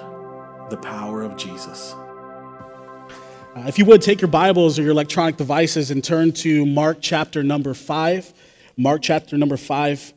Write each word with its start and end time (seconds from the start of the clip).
The 0.70 0.76
Power 0.78 1.22
of 1.22 1.36
Jesus. 1.36 1.94
Uh, 1.94 3.66
if 3.68 3.78
you 3.78 3.84
would, 3.84 4.02
take 4.02 4.20
your 4.20 4.26
Bibles 4.26 4.76
or 4.76 4.82
your 4.82 4.90
electronic 4.90 5.36
devices 5.36 5.92
and 5.92 6.02
turn 6.02 6.32
to 6.32 6.66
Mark 6.66 6.98
chapter 7.00 7.44
number 7.44 7.74
5. 7.74 8.32
Mark 8.76 9.02
chapter 9.02 9.38
number 9.38 9.56
5. 9.56 10.12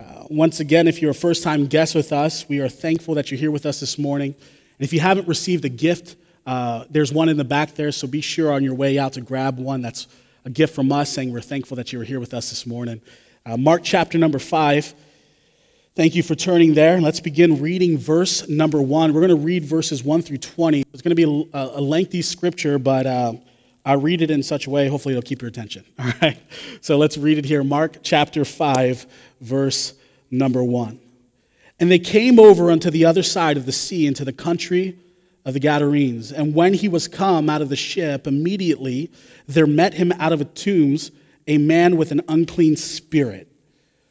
Uh, 0.00 0.24
once 0.30 0.58
again, 0.58 0.88
if 0.88 1.00
you're 1.00 1.12
a 1.12 1.14
first 1.14 1.44
time 1.44 1.68
guest 1.68 1.94
with 1.94 2.12
us, 2.12 2.48
we 2.48 2.58
are 2.58 2.68
thankful 2.68 3.14
that 3.14 3.30
you're 3.30 3.38
here 3.38 3.52
with 3.52 3.66
us 3.66 3.78
this 3.78 3.98
morning. 3.98 4.34
And 4.34 4.84
if 4.84 4.92
you 4.92 4.98
haven't 4.98 5.28
received 5.28 5.64
a 5.64 5.68
gift, 5.68 6.16
uh, 6.46 6.84
there's 6.90 7.12
one 7.12 7.28
in 7.28 7.36
the 7.36 7.44
back 7.44 7.74
there, 7.74 7.92
so 7.92 8.06
be 8.06 8.20
sure 8.20 8.52
on 8.52 8.62
your 8.62 8.74
way 8.74 8.98
out 8.98 9.14
to 9.14 9.20
grab 9.20 9.58
one. 9.58 9.82
That's 9.82 10.06
a 10.44 10.50
gift 10.50 10.74
from 10.74 10.92
us 10.92 11.10
saying 11.10 11.32
we're 11.32 11.40
thankful 11.40 11.76
that 11.76 11.92
you 11.92 11.98
were 11.98 12.04
here 12.04 12.20
with 12.20 12.34
us 12.34 12.50
this 12.50 12.66
morning. 12.66 13.00
Uh, 13.46 13.56
Mark 13.56 13.82
chapter 13.82 14.18
number 14.18 14.38
5. 14.38 14.94
Thank 15.96 16.16
you 16.16 16.22
for 16.22 16.34
turning 16.34 16.74
there. 16.74 17.00
Let's 17.00 17.20
begin 17.20 17.62
reading 17.62 17.96
verse 17.96 18.48
number 18.48 18.82
1. 18.82 19.14
We're 19.14 19.20
going 19.20 19.38
to 19.38 19.44
read 19.44 19.64
verses 19.64 20.02
1 20.02 20.22
through 20.22 20.38
20. 20.38 20.84
It's 20.92 21.02
going 21.02 21.14
to 21.16 21.26
be 21.26 21.48
a, 21.52 21.58
a 21.58 21.80
lengthy 21.80 22.20
scripture, 22.20 22.78
but 22.78 23.06
uh, 23.06 23.34
I'll 23.86 24.00
read 24.00 24.20
it 24.20 24.30
in 24.30 24.42
such 24.42 24.66
a 24.66 24.70
way, 24.70 24.88
hopefully, 24.88 25.14
it'll 25.14 25.26
keep 25.26 25.40
your 25.40 25.48
attention. 25.48 25.84
All 25.98 26.10
right? 26.20 26.38
So 26.80 26.98
let's 26.98 27.16
read 27.16 27.38
it 27.38 27.44
here. 27.44 27.62
Mark 27.62 27.98
chapter 28.02 28.44
5, 28.44 29.06
verse 29.40 29.94
number 30.30 30.62
1. 30.62 30.98
And 31.80 31.90
they 31.90 31.98
came 31.98 32.38
over 32.38 32.70
unto 32.70 32.90
the 32.90 33.06
other 33.06 33.22
side 33.22 33.56
of 33.56 33.64
the 33.64 33.72
sea 33.72 34.06
into 34.06 34.24
the 34.24 34.32
country 34.32 34.98
of 35.44 35.52
the 35.54 35.60
Gadarenes. 35.60 36.32
And 36.32 36.54
when 36.54 36.74
he 36.74 36.88
was 36.88 37.08
come 37.08 37.50
out 37.50 37.62
of 37.62 37.68
the 37.68 37.76
ship, 37.76 38.26
immediately 38.26 39.12
there 39.46 39.66
met 39.66 39.94
him 39.94 40.12
out 40.12 40.32
of 40.32 40.38
the 40.38 40.44
tombs 40.46 41.10
a 41.46 41.58
man 41.58 41.96
with 41.96 42.10
an 42.10 42.22
unclean 42.28 42.76
spirit. 42.76 43.48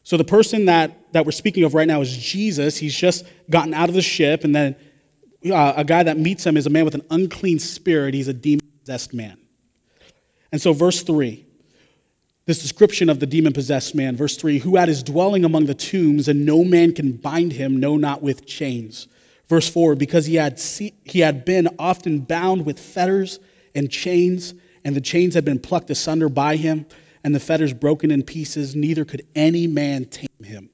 So 0.04 0.18
the 0.18 0.24
person 0.24 0.66
that, 0.66 1.14
that 1.14 1.26
we're 1.26 1.32
speaking 1.32 1.64
of 1.64 1.74
right 1.74 1.88
now 1.88 2.02
is 2.02 2.16
Jesus. 2.16 2.78
He's 2.78 2.96
just 2.96 3.26
gotten 3.50 3.74
out 3.74 3.90
of 3.90 3.96
the 3.96 4.02
ship, 4.02 4.44
and 4.44 4.56
then 4.56 4.76
uh, 5.50 5.74
a 5.78 5.84
guy 5.84 6.04
that 6.04 6.18
meets 6.18 6.46
him 6.46 6.58
is 6.58 6.68
a 6.68 6.70
man 6.70 6.86
with 6.86 6.96
an 6.96 7.06
unclean 7.10 7.60
spirit. 7.60 8.14
He's 8.14 8.28
a 8.28 8.34
demon 8.34 8.68
possessed 8.82 9.14
man. 9.14 9.38
And 10.52 10.62
so, 10.62 10.74
verse 10.74 11.02
3, 11.02 11.44
this 12.46 12.62
description 12.62 13.10
of 13.10 13.20
the 13.20 13.26
demon 13.26 13.54
possessed 13.54 13.96
man, 13.96 14.16
verse 14.16 14.38
3 14.38 14.60
who 14.60 14.76
had 14.76 14.90
his 14.90 15.02
dwelling 15.02 15.46
among 15.46 15.66
the 15.66 15.74
tombs, 15.74 16.28
and 16.28 16.46
no 16.46 16.64
man 16.64 16.94
can 16.94 17.14
bind 17.14 17.52
him, 17.52 17.80
no, 17.80 17.98
not 17.98 18.22
with 18.22 18.46
chains 18.46 19.08
Verse 19.54 19.70
4 19.70 19.94
because 19.94 20.26
he 20.26 20.34
had, 20.34 20.60
he 21.04 21.20
had 21.20 21.46
been 21.46 21.70
often 21.78 22.22
bound 22.22 22.66
with 22.66 22.80
fetters 22.80 23.40
and 23.76 23.88
chains, 23.88 24.56
and 24.84 24.96
the 24.96 25.02
chains 25.02 25.36
had 25.36 25.46
been 25.46 25.60
plucked 25.60 25.92
asunder 25.92 26.28
by 26.28 26.56
him, 26.56 26.88
and 27.24 27.36
the 27.36 27.40
fetters 27.40 27.72
broken 27.72 28.10
in 28.10 28.24
pieces, 28.24 28.76
neither 28.76 29.06
could 29.06 29.28
any 29.36 29.68
man 29.68 30.06
tame 30.06 30.44
him. 30.44 30.72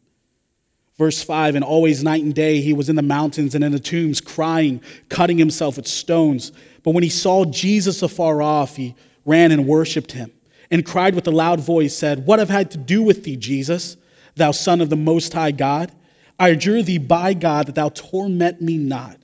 Verse 0.98 1.22
5 1.22 1.56
And 1.56 1.66
always 1.66 2.06
night 2.06 2.24
and 2.24 2.34
day 2.34 2.62
he 2.62 2.72
was 2.72 2.88
in 2.88 2.96
the 2.96 3.02
mountains 3.02 3.54
and 3.54 3.66
in 3.66 3.74
the 3.74 3.82
tombs, 3.82 4.22
crying, 4.22 4.82
cutting 5.10 5.38
himself 5.38 5.76
with 5.76 5.86
stones. 5.86 6.54
But 6.82 6.92
when 6.92 7.04
he 7.04 7.10
saw 7.10 7.44
Jesus 7.44 8.02
afar 8.02 8.42
off, 8.42 8.78
he 8.78 8.96
ran 9.26 9.52
and 9.52 9.68
worshipped 9.68 10.14
him, 10.14 10.32
and 10.72 10.86
cried 10.86 11.16
with 11.16 11.28
a 11.28 11.32
loud 11.32 11.60
voice, 11.60 11.94
said, 11.94 12.26
What 12.26 12.40
have 12.40 12.50
I 12.50 12.64
to 12.64 12.78
do 12.78 13.04
with 13.04 13.26
thee, 13.26 13.36
Jesus, 13.36 13.98
thou 14.36 14.52
Son 14.52 14.80
of 14.80 14.90
the 14.90 14.96
Most 14.96 15.34
High 15.34 15.52
God? 15.52 15.92
I 16.40 16.50
adjure 16.50 16.82
thee 16.82 16.98
by 16.98 17.34
God 17.34 17.68
that 17.68 17.76
thou 17.76 17.90
torment 17.90 18.62
me 18.62 18.78
not. 18.78 19.18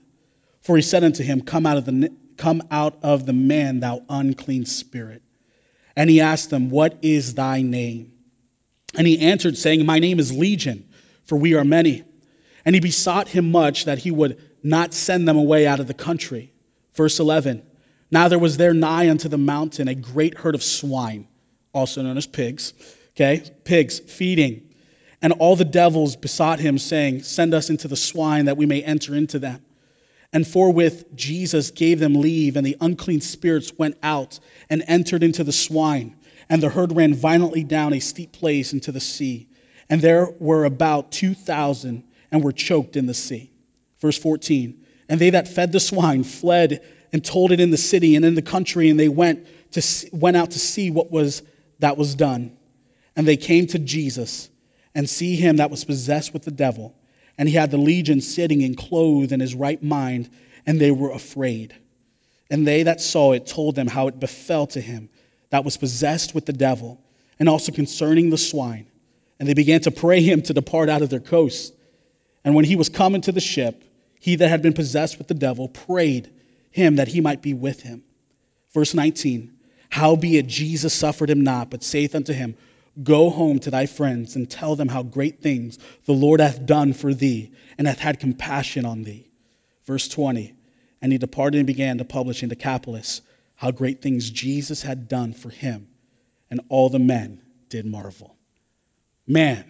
For 0.62 0.76
he 0.76 0.82
said 0.82 1.04
unto 1.04 1.24
him, 1.24 1.42
Come 1.42 1.66
out 1.66 1.78
of 1.78 1.86
the, 1.86 2.12
come 2.36 2.62
out 2.70 2.98
of 3.02 3.26
the 3.26 3.34
man, 3.34 3.80
thou 3.80 4.04
unclean 4.10 4.66
spirit. 4.66 5.22
And 5.96 6.10
he 6.10 6.20
asked 6.20 6.52
him, 6.52 6.70
What 6.70 6.98
is 7.02 7.36
thy 7.36 7.62
name? 7.62 8.12
And 8.98 9.08
he 9.08 9.20
answered, 9.20 9.58
saying, 9.58 9.86
My 9.86 10.00
name 10.00 10.20
is 10.20 10.36
Legion, 10.36 10.90
for 11.24 11.38
we 11.38 11.54
are 11.54 11.64
many. 11.64 12.04
And 12.66 12.76
he 12.76 12.82
besought 12.82 13.30
him 13.30 13.52
much 13.52 13.86
that 13.86 14.00
he 14.00 14.12
would 14.12 14.42
not 14.62 14.94
send 14.94 15.28
them 15.28 15.38
away 15.38 15.66
out 15.68 15.80
of 15.80 15.88
the 15.88 15.94
country. 15.94 16.52
Verse 16.96 17.20
11 17.20 17.64
Now 18.12 18.28
there 18.28 18.40
was 18.40 18.58
there 18.58 18.74
nigh 18.74 19.10
unto 19.10 19.30
the 19.30 19.38
mountain 19.38 19.88
a 19.88 19.96
great 19.96 20.38
herd 20.38 20.56
of 20.56 20.64
swine, 20.64 21.28
also 21.74 22.02
known 22.02 22.18
as 22.18 22.28
pigs, 22.28 22.74
okay, 23.12 23.42
pigs 23.64 24.00
feeding 24.00 24.75
and 25.22 25.34
all 25.34 25.56
the 25.56 25.66
devils 25.66 26.16
besought 26.16 26.60
him, 26.60 26.78
saying, 26.78 27.24
Send 27.24 27.54
us 27.54 27.70
into 27.70 27.88
the 27.88 27.96
swine 27.96 28.46
that 28.46 28.58
we 28.58 28.66
may 28.66 28.82
enter 28.82 29.16
into 29.16 29.40
them. 29.40 29.64
And 30.34 30.46
forthwith 30.46 31.16
Jesus 31.16 31.72
gave 31.72 32.00
them 32.00 32.16
leave, 32.16 32.58
and 32.58 32.66
the 32.66 32.78
unclean 32.82 33.22
spirits 33.22 33.72
went 33.78 33.98
out 34.04 34.40
and 34.70 34.84
entered 34.88 35.24
into 35.24 35.44
the 35.44 35.54
swine. 35.54 36.16
And 36.50 36.62
the 36.62 36.70
herd 36.70 36.96
ran 36.96 37.14
violently 37.14 37.64
down 37.64 37.94
a 37.94 38.00
steep 38.00 38.34
place 38.34 38.74
into 38.74 38.92
the 38.92 39.00
sea. 39.00 39.48
And 39.90 40.02
there 40.02 40.30
were 40.40 40.66
about 40.66 41.12
2,000 41.12 42.04
and 42.32 42.44
were 42.44 42.52
choked 42.52 42.98
in 42.98 43.06
the 43.06 43.14
sea. 43.14 43.52
Verse 44.00 44.18
14 44.18 44.84
And 45.08 45.20
they 45.20 45.32
that 45.32 45.48
fed 45.48 45.72
the 45.72 45.80
swine 45.80 46.24
fled 46.24 46.82
and 47.14 47.24
told 47.24 47.52
it 47.52 47.60
in 47.60 47.72
the 47.72 47.78
city 47.78 48.16
and 48.16 48.26
in 48.26 48.36
the 48.36 48.42
country, 48.42 48.90
and 48.90 49.00
they 49.00 49.10
went, 49.10 49.48
to, 49.72 50.10
went 50.12 50.36
out 50.36 50.52
to 50.52 50.60
see 50.60 50.92
what 50.92 51.12
was 51.12 51.44
that 51.80 51.98
was 51.98 52.16
done. 52.16 52.58
And 53.16 53.28
they 53.28 53.38
came 53.38 53.68
to 53.68 53.80
Jesus 53.80 54.50
and 54.96 55.10
see 55.10 55.36
him 55.36 55.58
that 55.58 55.70
was 55.70 55.84
possessed 55.84 56.34
with 56.34 56.44
the 56.44 56.52
devil. 56.52 56.96
And 57.38 57.50
he 57.50 57.56
had 57.56 57.70
the 57.70 57.78
legion 57.78 58.22
sitting 58.22 58.64
and 58.64 58.78
clothed 58.78 59.34
in 59.34 59.42
his 59.42 59.54
right 59.54 59.82
mind, 59.84 60.30
and 60.66 60.80
they 60.80 60.92
were 60.92 61.12
afraid. 61.12 61.76
And 62.50 62.66
they 62.66 62.84
that 62.84 63.02
saw 63.02 63.34
it 63.34 63.46
told 63.46 63.76
them 63.76 63.88
how 63.88 64.08
it 64.08 64.20
befell 64.20 64.68
to 64.68 64.80
him 64.80 65.10
that 65.50 65.66
was 65.66 65.78
possessed 65.78 66.34
with 66.34 66.46
the 66.46 66.54
devil, 66.54 67.00
and 67.38 67.50
also 67.50 67.72
concerning 67.72 68.30
the 68.30 68.38
swine. 68.38 68.88
And 69.40 69.50
they 69.50 69.54
began 69.54 69.82
to 69.82 69.92
pray 69.92 70.22
him 70.22 70.42
to 70.44 70.54
depart 70.54 70.90
out 70.90 71.02
of 71.02 71.10
their 71.10 71.20
coasts. 71.20 71.76
And 72.46 72.56
when 72.56 72.66
he 72.66 72.78
was 72.78 72.90
come 72.90 73.16
into 73.16 73.34
the 73.34 73.42
ship, 73.42 73.84
he 74.20 74.38
that 74.38 74.48
had 74.48 74.62
been 74.62 74.74
possessed 74.74 75.18
with 75.18 75.28
the 75.28 75.34
devil 75.34 75.68
prayed 75.68 76.32
him 76.72 76.96
that 76.96 77.10
he 77.10 77.20
might 77.22 77.42
be 77.42 77.54
with 77.54 77.82
him. 77.82 78.04
Verse 78.74 78.94
19 78.94 79.52
Howbeit 79.90 80.48
Jesus 80.48 80.94
suffered 80.94 81.30
him 81.30 81.42
not, 81.42 81.70
but 81.70 81.84
saith 81.84 82.16
unto 82.16 82.34
him, 82.34 82.56
Go 83.02 83.30
home 83.30 83.60
to 83.60 83.72
thy 83.72 83.86
friends 83.86 84.36
and 84.36 84.50
tell 84.50 84.76
them 84.76 84.88
how 84.88 85.04
great 85.04 85.42
things 85.42 85.80
the 86.06 86.14
Lord 86.14 86.40
hath 86.40 86.66
done 86.66 86.94
for 86.94 87.14
thee 87.14 87.52
and 87.78 87.88
hath 87.88 88.00
had 88.00 88.20
compassion 88.20 88.86
on 88.86 89.04
thee. 89.04 89.30
Verse 89.86 90.08
20 90.08 90.54
And 91.02 91.12
he 91.12 91.18
departed 91.18 91.58
and 91.58 91.68
began 91.68 91.98
to 91.98 92.06
publish 92.06 92.44
in 92.44 92.50
Decapolis 92.50 93.22
how 93.56 93.72
great 93.72 94.02
things 94.02 94.30
Jesus 94.30 94.82
had 94.82 95.08
done 95.08 95.34
for 95.34 95.50
him, 95.50 95.88
and 96.50 96.62
all 96.70 96.90
the 96.90 97.00
men 97.00 97.42
did 97.70 97.86
marvel. 97.86 98.36
Man, 99.28 99.66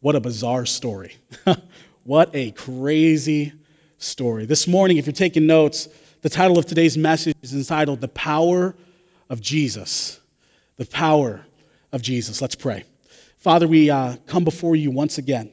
what 0.00 0.16
a 0.16 0.20
bizarre 0.20 0.66
story. 0.66 1.16
what 2.04 2.30
a 2.34 2.50
crazy 2.50 3.52
story. 3.98 4.46
This 4.46 4.68
morning, 4.68 4.98
if 4.98 5.06
you're 5.06 5.12
taking 5.12 5.46
notes, 5.46 5.88
the 6.22 6.28
title 6.28 6.58
of 6.58 6.66
today's 6.66 6.98
message 6.98 7.36
is 7.42 7.54
entitled 7.54 8.00
The 8.00 8.08
Power 8.08 8.74
of 9.30 9.40
Jesus. 9.40 10.20
The 10.76 10.86
Power 10.86 11.44
of 11.94 12.02
Jesus. 12.02 12.42
Let's 12.42 12.56
pray. 12.56 12.84
Father, 13.38 13.68
we 13.68 13.88
uh, 13.88 14.16
come 14.26 14.42
before 14.42 14.74
you 14.74 14.90
once 14.90 15.18
again. 15.18 15.52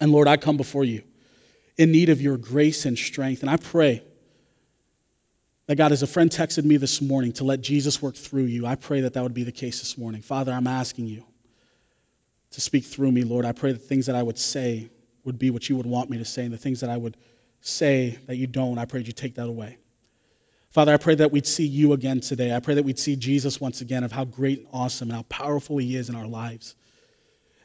And 0.00 0.10
Lord, 0.10 0.26
I 0.26 0.38
come 0.38 0.56
before 0.56 0.82
you 0.82 1.02
in 1.76 1.92
need 1.92 2.08
of 2.08 2.22
your 2.22 2.38
grace 2.38 2.86
and 2.86 2.98
strength. 2.98 3.42
And 3.42 3.50
I 3.50 3.58
pray 3.58 4.02
that 5.66 5.76
God, 5.76 5.92
as 5.92 6.02
a 6.02 6.06
friend 6.06 6.30
texted 6.30 6.64
me 6.64 6.78
this 6.78 7.02
morning 7.02 7.32
to 7.34 7.44
let 7.44 7.60
Jesus 7.60 8.00
work 8.00 8.16
through 8.16 8.44
you, 8.44 8.66
I 8.66 8.76
pray 8.76 9.02
that 9.02 9.12
that 9.12 9.22
would 9.22 9.34
be 9.34 9.44
the 9.44 9.52
case 9.52 9.80
this 9.80 9.98
morning. 9.98 10.22
Father, 10.22 10.52
I'm 10.52 10.66
asking 10.66 11.06
you 11.06 11.22
to 12.52 12.60
speak 12.62 12.84
through 12.84 13.12
me, 13.12 13.22
Lord. 13.22 13.44
I 13.44 13.52
pray 13.52 13.72
the 13.72 13.78
things 13.78 14.06
that 14.06 14.16
I 14.16 14.22
would 14.22 14.38
say 14.38 14.88
would 15.24 15.38
be 15.38 15.50
what 15.50 15.68
you 15.68 15.76
would 15.76 15.86
want 15.86 16.08
me 16.08 16.18
to 16.18 16.24
say, 16.24 16.44
and 16.44 16.52
the 16.52 16.58
things 16.58 16.80
that 16.80 16.90
I 16.90 16.96
would 16.96 17.16
say 17.60 18.18
that 18.26 18.36
you 18.36 18.46
don't, 18.46 18.78
I 18.78 18.86
pray 18.86 19.00
that 19.00 19.06
you 19.06 19.12
take 19.12 19.36
that 19.36 19.46
away. 19.46 19.78
Father, 20.72 20.94
I 20.94 20.96
pray 20.96 21.16
that 21.16 21.30
we'd 21.30 21.46
see 21.46 21.66
you 21.66 21.92
again 21.92 22.20
today. 22.20 22.54
I 22.54 22.60
pray 22.60 22.76
that 22.76 22.84
we'd 22.84 22.98
see 22.98 23.14
Jesus 23.14 23.60
once 23.60 23.82
again 23.82 24.04
of 24.04 24.12
how 24.12 24.24
great 24.24 24.60
and 24.60 24.68
awesome 24.72 25.10
and 25.10 25.16
how 25.16 25.22
powerful 25.24 25.76
he 25.76 25.96
is 25.96 26.08
in 26.08 26.14
our 26.14 26.26
lives. 26.26 26.74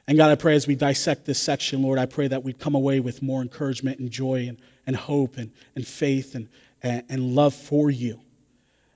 And 0.07 0.17
God, 0.17 0.29
I 0.29 0.35
pray 0.35 0.55
as 0.55 0.67
we 0.67 0.75
dissect 0.75 1.25
this 1.25 1.39
section, 1.39 1.83
Lord, 1.83 1.99
I 1.99 2.05
pray 2.05 2.27
that 2.27 2.43
we'd 2.43 2.59
come 2.59 2.75
away 2.75 2.99
with 2.99 3.21
more 3.21 3.41
encouragement 3.41 3.99
and 3.99 4.11
joy 4.11 4.47
and, 4.49 4.57
and 4.85 4.93
hope 4.93 5.37
and, 5.37 5.51
and 5.73 5.87
faith 5.87 6.35
and, 6.35 6.49
and, 6.83 7.03
and 7.07 7.33
love 7.33 7.53
for 7.53 7.89
you 7.89 8.19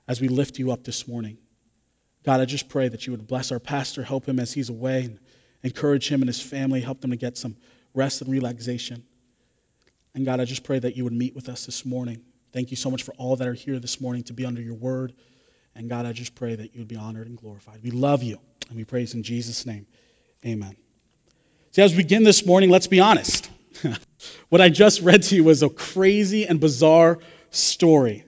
as 0.10 0.20
we 0.20 0.28
lift 0.28 0.60
you 0.60 0.72
up 0.72 0.84
this 0.84 1.08
morning. 1.08 1.38
God, 2.26 2.42
I 2.42 2.46
just 2.46 2.68
pray 2.68 2.90
that 2.90 3.08
you 3.08 3.12
would 3.12 3.28
bless 3.28 3.54
our 3.54 3.60
pastor, 3.60 4.04
help 4.04 4.26
him 4.26 4.40
as 4.40 4.52
he's 4.52 4.70
away, 4.70 5.06
and 5.06 5.20
encourage 5.64 6.10
him 6.10 6.22
and 6.22 6.28
his 6.28 6.42
family, 6.42 6.82
help 6.82 7.00
them 7.00 7.12
to 7.12 7.18
get 7.18 7.38
some 7.38 7.56
rest 7.94 8.22
and 8.22 8.30
relaxation. 8.30 9.04
And 10.14 10.26
God, 10.26 10.42
I 10.42 10.46
just 10.46 10.66
pray 10.66 10.80
that 10.80 10.98
you 10.98 11.06
would 11.06 11.14
meet 11.14 11.34
with 11.34 11.48
us 11.48 11.66
this 11.66 11.86
morning. 11.86 12.22
Thank 12.54 12.72
you 12.72 12.78
so 12.78 12.92
much 12.92 13.04
for 13.04 13.14
all 13.14 13.36
that 13.38 13.48
are 13.48 13.54
here 13.54 13.80
this 13.80 14.02
morning 14.02 14.24
to 14.24 14.34
be 14.34 14.46
under 14.46 14.62
your 14.62 14.76
word. 14.76 15.14
And 15.76 15.90
God, 15.90 16.06
I 16.06 16.12
just 16.12 16.36
pray 16.36 16.56
that 16.56 16.74
you 16.74 16.82
would 16.82 16.88
be 16.88 16.98
honored 16.98 17.28
and 17.28 17.38
glorified. 17.38 17.80
We 17.82 17.92
love 17.92 18.24
you, 18.24 18.40
and 18.68 18.78
we 18.78 18.84
praise 18.84 19.14
in 19.14 19.24
Jesus' 19.24 19.66
name. 19.66 19.88
Amen. 20.46 20.76
See, 21.72 21.82
as 21.82 21.92
we 21.92 21.98
begin 21.98 22.24
this 22.24 22.46
morning, 22.46 22.70
let's 22.70 22.88
be 22.88 23.00
honest. 23.00 23.50
what 24.50 24.60
I 24.60 24.68
just 24.68 25.02
read 25.02 25.24
to 25.24 25.36
you 25.36 25.46
was 25.46 25.64
a 25.64 25.70
crazy 25.70 26.46
and 26.46 26.60
bizarre 26.60 27.20
story. 27.52 28.26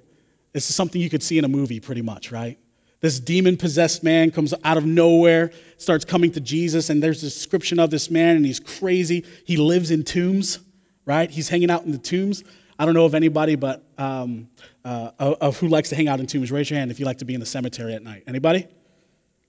This 0.53 0.69
is 0.69 0.75
something 0.75 1.01
you 1.01 1.09
could 1.09 1.23
see 1.23 1.37
in 1.37 1.43
a 1.43 1.49
movie 1.49 1.81
pretty 1.81 2.01
much, 2.01 2.31
right? 2.31 2.57
This 3.01 3.19
demon 3.19 3.57
possessed 3.57 4.01
man 4.01 4.31
comes 4.31 4.53
out 4.63 4.77
of 4.77 4.85
nowhere, 4.85 5.51
starts 5.77 6.05
coming 6.05 6.31
to 6.31 6.39
Jesus, 6.39 6.89
and 6.89 7.03
there's 7.03 7.21
a 7.21 7.25
description 7.25 7.77
of 7.79 7.89
this 7.89 8.09
man, 8.09 8.37
and 8.37 8.45
he's 8.45 8.61
crazy. 8.61 9.25
He 9.45 9.57
lives 9.57 9.91
in 9.91 10.03
tombs, 10.05 10.59
right? 11.05 11.29
He's 11.29 11.49
hanging 11.49 11.69
out 11.69 11.83
in 11.83 11.91
the 11.91 11.97
tombs. 11.97 12.45
I 12.83 12.85
don't 12.85 12.95
know 12.95 13.05
of 13.05 13.15
anybody, 13.15 13.55
but 13.55 13.81
um, 13.97 14.49
uh, 14.83 15.11
of 15.17 15.57
who 15.57 15.69
likes 15.69 15.87
to 15.87 15.95
hang 15.95 16.09
out 16.09 16.19
in 16.19 16.27
tombs. 16.27 16.51
Raise 16.51 16.69
your 16.69 16.77
hand 16.77 16.91
if 16.91 16.99
you 16.99 17.05
like 17.05 17.19
to 17.19 17.25
be 17.25 17.33
in 17.33 17.39
the 17.39 17.45
cemetery 17.45 17.93
at 17.93 18.03
night. 18.03 18.23
Anybody? 18.27 18.67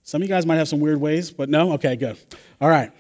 Some 0.04 0.22
of 0.22 0.28
you 0.28 0.32
guys 0.32 0.46
might 0.46 0.54
have 0.54 0.69
some 0.69 0.78
weird 0.78 1.00
ways, 1.00 1.32
but 1.32 1.48
no? 1.48 1.72
Okay, 1.72 1.96
good. 1.96 2.16
All 2.60 2.69
right. 2.69 2.92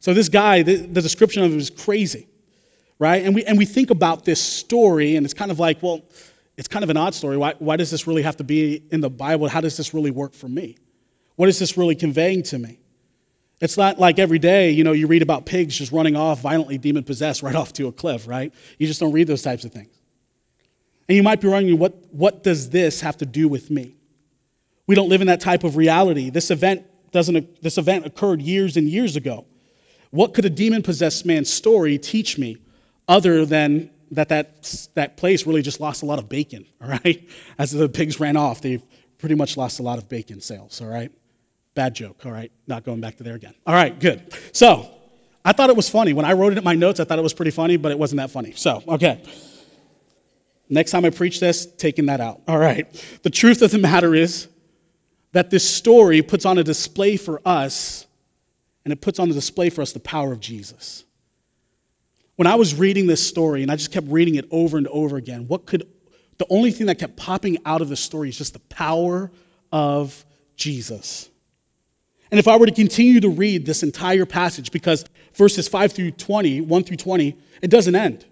So 0.00 0.12
this 0.12 0.28
guy, 0.28 0.60
the, 0.60 0.76
the 0.76 1.00
description 1.00 1.42
of 1.42 1.52
him 1.52 1.58
is 1.58 1.70
crazy, 1.70 2.28
right? 2.98 3.24
And 3.24 3.34
we, 3.34 3.46
and 3.46 3.56
we 3.56 3.64
think 3.64 3.88
about 3.88 4.26
this 4.26 4.42
story, 4.42 5.16
and 5.16 5.24
it's 5.24 5.32
kind 5.32 5.50
of 5.50 5.58
like, 5.58 5.82
well, 5.82 6.02
it's 6.58 6.68
kind 6.68 6.82
of 6.82 6.90
an 6.90 6.98
odd 6.98 7.14
story. 7.14 7.38
Why, 7.38 7.54
why 7.58 7.76
does 7.76 7.90
this 7.90 8.06
really 8.06 8.24
have 8.24 8.36
to 8.36 8.44
be 8.44 8.82
in 8.90 9.00
the 9.00 9.08
Bible? 9.08 9.48
How 9.48 9.62
does 9.62 9.78
this 9.78 9.94
really 9.94 10.10
work 10.10 10.34
for 10.34 10.50
me? 10.50 10.76
What 11.36 11.48
is 11.48 11.58
this 11.58 11.78
really 11.78 11.94
conveying 11.94 12.42
to 12.42 12.58
me? 12.58 12.78
It's 13.60 13.76
not 13.76 13.98
like 13.98 14.18
every 14.18 14.38
day, 14.38 14.70
you 14.70 14.84
know, 14.84 14.92
you 14.92 15.08
read 15.08 15.22
about 15.22 15.44
pigs 15.44 15.76
just 15.76 15.90
running 15.90 16.14
off 16.14 16.40
violently 16.40 16.78
demon 16.78 17.02
possessed 17.04 17.42
right 17.42 17.54
off 17.56 17.72
to 17.74 17.88
a 17.88 17.92
cliff, 17.92 18.28
right? 18.28 18.52
You 18.78 18.86
just 18.86 19.00
don't 19.00 19.12
read 19.12 19.26
those 19.26 19.42
types 19.42 19.64
of 19.64 19.72
things. 19.72 19.94
And 21.08 21.16
you 21.16 21.22
might 21.22 21.40
be 21.40 21.48
wondering, 21.48 21.78
what, 21.78 21.94
what 22.12 22.42
does 22.42 22.70
this 22.70 23.00
have 23.00 23.16
to 23.18 23.26
do 23.26 23.48
with 23.48 23.70
me? 23.70 23.96
We 24.86 24.94
don't 24.94 25.08
live 25.08 25.20
in 25.20 25.26
that 25.26 25.40
type 25.40 25.64
of 25.64 25.76
reality. 25.76 26.30
This 26.30 26.50
event 26.50 26.86
doesn't 27.10 27.62
this 27.62 27.78
event 27.78 28.06
occurred 28.06 28.42
years 28.42 28.76
and 28.76 28.88
years 28.88 29.16
ago. 29.16 29.46
What 30.10 30.34
could 30.34 30.44
a 30.44 30.50
demon 30.50 30.82
possessed 30.82 31.26
man's 31.26 31.52
story 31.52 31.98
teach 31.98 32.38
me 32.38 32.58
other 33.06 33.44
than 33.44 33.90
that, 34.12 34.28
that 34.28 34.88
that 34.94 35.16
place 35.16 35.46
really 35.46 35.62
just 35.62 35.80
lost 35.80 36.02
a 36.02 36.06
lot 36.06 36.18
of 36.18 36.28
bacon, 36.28 36.66
all 36.82 36.88
right? 36.88 37.28
As 37.58 37.70
the 37.70 37.88
pigs 37.88 38.20
ran 38.20 38.36
off, 38.36 38.60
they 38.60 38.82
pretty 39.18 39.34
much 39.34 39.56
lost 39.56 39.80
a 39.80 39.82
lot 39.82 39.98
of 39.98 40.08
bacon 40.08 40.40
sales, 40.40 40.80
all 40.80 40.88
right? 40.88 41.10
Bad 41.78 41.94
joke, 41.94 42.26
all 42.26 42.32
right? 42.32 42.50
Not 42.66 42.82
going 42.82 43.00
back 43.00 43.18
to 43.18 43.22
there 43.22 43.36
again. 43.36 43.54
All 43.64 43.72
right, 43.72 43.96
good. 44.00 44.34
So, 44.50 44.90
I 45.44 45.52
thought 45.52 45.70
it 45.70 45.76
was 45.76 45.88
funny. 45.88 46.12
When 46.12 46.24
I 46.24 46.32
wrote 46.32 46.50
it 46.50 46.58
in 46.58 46.64
my 46.64 46.74
notes, 46.74 46.98
I 46.98 47.04
thought 47.04 47.20
it 47.20 47.22
was 47.22 47.34
pretty 47.34 47.52
funny, 47.52 47.76
but 47.76 47.92
it 47.92 47.98
wasn't 48.00 48.18
that 48.18 48.32
funny. 48.32 48.50
So, 48.56 48.82
okay. 48.88 49.22
Next 50.68 50.90
time 50.90 51.04
I 51.04 51.10
preach 51.10 51.38
this, 51.38 51.66
taking 51.66 52.06
that 52.06 52.20
out. 52.20 52.40
All 52.48 52.58
right. 52.58 52.92
The 53.22 53.30
truth 53.30 53.62
of 53.62 53.70
the 53.70 53.78
matter 53.78 54.12
is, 54.12 54.48
that 55.30 55.50
this 55.50 55.70
story 55.70 56.20
puts 56.22 56.44
on 56.46 56.58
a 56.58 56.64
display 56.64 57.16
for 57.16 57.40
us, 57.44 58.08
and 58.84 58.92
it 58.92 59.00
puts 59.00 59.20
on 59.20 59.30
a 59.30 59.32
display 59.32 59.70
for 59.70 59.82
us 59.82 59.92
the 59.92 60.00
power 60.00 60.32
of 60.32 60.40
Jesus. 60.40 61.04
When 62.34 62.48
I 62.48 62.56
was 62.56 62.74
reading 62.74 63.06
this 63.06 63.24
story, 63.24 63.62
and 63.62 63.70
I 63.70 63.76
just 63.76 63.92
kept 63.92 64.08
reading 64.08 64.34
it 64.34 64.46
over 64.50 64.78
and 64.78 64.88
over 64.88 65.16
again, 65.16 65.46
what 65.46 65.64
could 65.64 65.86
the 66.38 66.46
only 66.50 66.72
thing 66.72 66.88
that 66.88 66.98
kept 66.98 67.16
popping 67.16 67.58
out 67.64 67.82
of 67.82 67.88
the 67.88 67.94
story 67.94 68.30
is 68.30 68.36
just 68.36 68.54
the 68.54 68.58
power 68.58 69.30
of 69.70 70.24
Jesus. 70.56 71.30
And 72.30 72.38
if 72.38 72.48
I 72.48 72.56
were 72.56 72.66
to 72.66 72.72
continue 72.72 73.20
to 73.20 73.30
read 73.30 73.64
this 73.64 73.82
entire 73.82 74.26
passage, 74.26 74.70
because 74.70 75.04
verses 75.34 75.68
5 75.68 75.92
through 75.92 76.10
20, 76.12 76.60
1 76.60 76.84
through 76.84 76.96
20, 76.96 77.36
it 77.62 77.70
doesn't 77.70 77.94
end. 77.94 78.26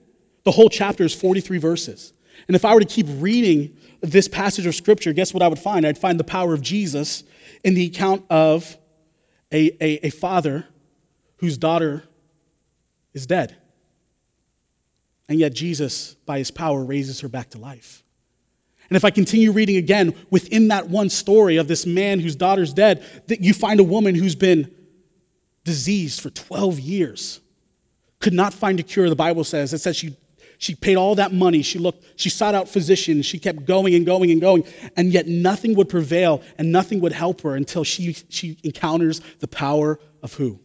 The 0.45 0.51
whole 0.51 0.69
chapter 0.69 1.05
is 1.05 1.15
43 1.15 1.59
verses. 1.59 2.13
And 2.47 2.55
if 2.55 2.65
I 2.65 2.75
were 2.75 2.81
to 2.81 2.87
keep 2.87 3.07
reading 3.09 3.77
this 4.01 4.29
passage 4.29 4.67
of 4.67 4.75
Scripture, 4.75 5.13
guess 5.13 5.33
what 5.33 5.43
I 5.43 5.49
would 5.49 5.59
find? 5.59 5.87
I'd 5.87 5.99
find 5.99 6.21
the 6.21 6.25
power 6.25 6.53
of 6.53 6.63
Jesus 6.63 7.25
in 7.65 7.75
the 7.75 7.87
account 7.87 8.25
of 8.31 8.77
a, 9.51 9.71
a, 9.81 10.07
a 10.07 10.11
father 10.11 10.67
whose 11.37 11.59
daughter 11.59 12.05
is 13.15 13.27
dead. 13.27 13.57
And 15.29 15.39
yet 15.39 15.55
Jesus, 15.55 16.15
by 16.27 16.39
his 16.39 16.51
power, 16.51 16.85
raises 16.85 17.21
her 17.21 17.29
back 17.29 17.51
to 17.51 17.59
life. 17.59 18.05
And 18.89 18.97
if 18.97 19.05
I 19.05 19.11
continue 19.11 19.53
reading 19.53 19.77
again, 19.77 20.15
within 20.31 20.69
that 20.69 20.89
one 20.89 21.11
story 21.11 21.57
of 21.57 21.69
this 21.69 21.87
man 21.87 22.21
whose 22.21 22.37
daughter's 22.37 22.73
dead, 22.73 23.05
that 23.27 23.41
you 23.41 23.53
find 23.53 23.81
a 23.81 23.85
woman 23.85 24.15
who's 24.15 24.37
been 24.37 24.73
diseased 25.65 26.21
for 26.21 26.31
12 26.31 26.79
years, 26.79 27.41
could 28.21 28.33
not 28.33 28.55
find 28.55 28.79
a 28.81 28.83
cure, 28.83 29.09
the 29.09 29.17
Bible 29.17 29.45
says. 29.45 29.73
It 29.73 29.79
says 29.79 29.97
she 29.97 30.17
she 30.59 30.75
paid 30.75 30.97
all 30.97 31.17
that 31.17 31.33
money. 31.33 31.63
She 31.63 31.79
looked, 31.79 32.05
she 32.17 32.31
sought 32.31 32.55
out 32.55 32.69
physicians. 32.69 33.27
She 33.27 33.39
kept 33.39 33.67
going 33.67 33.95
and 33.95 34.07
going 34.07 34.31
and 34.31 34.41
going. 34.41 34.65
And 34.97 35.13
yet 35.13 35.27
nothing 35.27 35.75
would 35.75 35.89
prevail 35.89 36.43
and 36.59 36.73
nothing 36.73 37.01
would 37.01 37.13
help 37.13 37.43
her 37.43 37.55
until 37.55 37.85
she, 37.85 38.17
she 38.29 38.59
encounters 38.65 39.21
the 39.41 39.49
power 39.49 40.01
of 40.23 40.33
who? 40.33 40.59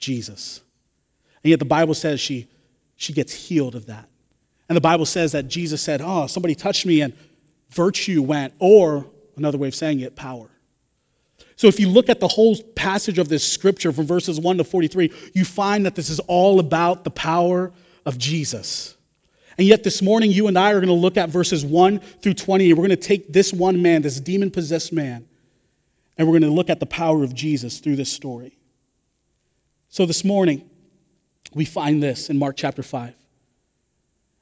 Jesus. 0.00 0.60
And 1.44 1.50
yet 1.50 1.60
the 1.60 1.64
Bible 1.64 1.94
says 1.94 2.20
she, 2.20 2.48
she 2.96 3.12
gets 3.12 3.32
healed 3.32 3.74
of 3.74 3.86
that. 3.86 4.08
And 4.68 4.76
the 4.76 4.80
Bible 4.80 5.06
says 5.06 5.32
that 5.32 5.48
Jesus 5.48 5.80
said, 5.80 6.02
Oh, 6.04 6.26
somebody 6.26 6.54
touched 6.54 6.84
me 6.84 7.00
and 7.00 7.14
virtue 7.70 8.22
went, 8.22 8.54
or 8.58 9.06
another 9.36 9.58
way 9.58 9.68
of 9.68 9.74
saying 9.74 10.00
it, 10.00 10.16
power. 10.16 10.48
So 11.56 11.66
if 11.66 11.80
you 11.80 11.88
look 11.88 12.08
at 12.08 12.20
the 12.20 12.28
whole 12.28 12.56
passage 12.76 13.18
of 13.18 13.28
this 13.28 13.46
scripture 13.46 13.92
from 13.92 14.06
verses 14.06 14.38
1 14.38 14.58
to 14.58 14.64
43, 14.64 15.12
you 15.34 15.44
find 15.44 15.86
that 15.86 15.94
this 15.94 16.08
is 16.08 16.20
all 16.20 16.60
about 16.60 17.02
the 17.02 17.10
power 17.10 17.72
of 18.06 18.16
Jesus. 18.16 18.96
And 19.58 19.66
yet, 19.66 19.82
this 19.82 20.00
morning, 20.00 20.30
you 20.30 20.46
and 20.46 20.56
I 20.56 20.70
are 20.70 20.76
going 20.76 20.86
to 20.86 20.92
look 20.92 21.16
at 21.16 21.30
verses 21.30 21.64
1 21.64 21.98
through 21.98 22.34
20, 22.34 22.70
and 22.70 22.78
we're 22.78 22.86
going 22.86 22.96
to 22.96 23.08
take 23.08 23.32
this 23.32 23.52
one 23.52 23.82
man, 23.82 24.02
this 24.02 24.20
demon 24.20 24.52
possessed 24.52 24.92
man, 24.92 25.26
and 26.16 26.28
we're 26.28 26.38
going 26.38 26.48
to 26.48 26.54
look 26.54 26.70
at 26.70 26.78
the 26.78 26.86
power 26.86 27.24
of 27.24 27.34
Jesus 27.34 27.80
through 27.80 27.96
this 27.96 28.10
story. 28.10 28.56
So, 29.88 30.06
this 30.06 30.24
morning, 30.24 30.70
we 31.54 31.64
find 31.64 32.00
this 32.00 32.30
in 32.30 32.38
Mark 32.38 32.56
chapter 32.56 32.84
5, 32.84 33.14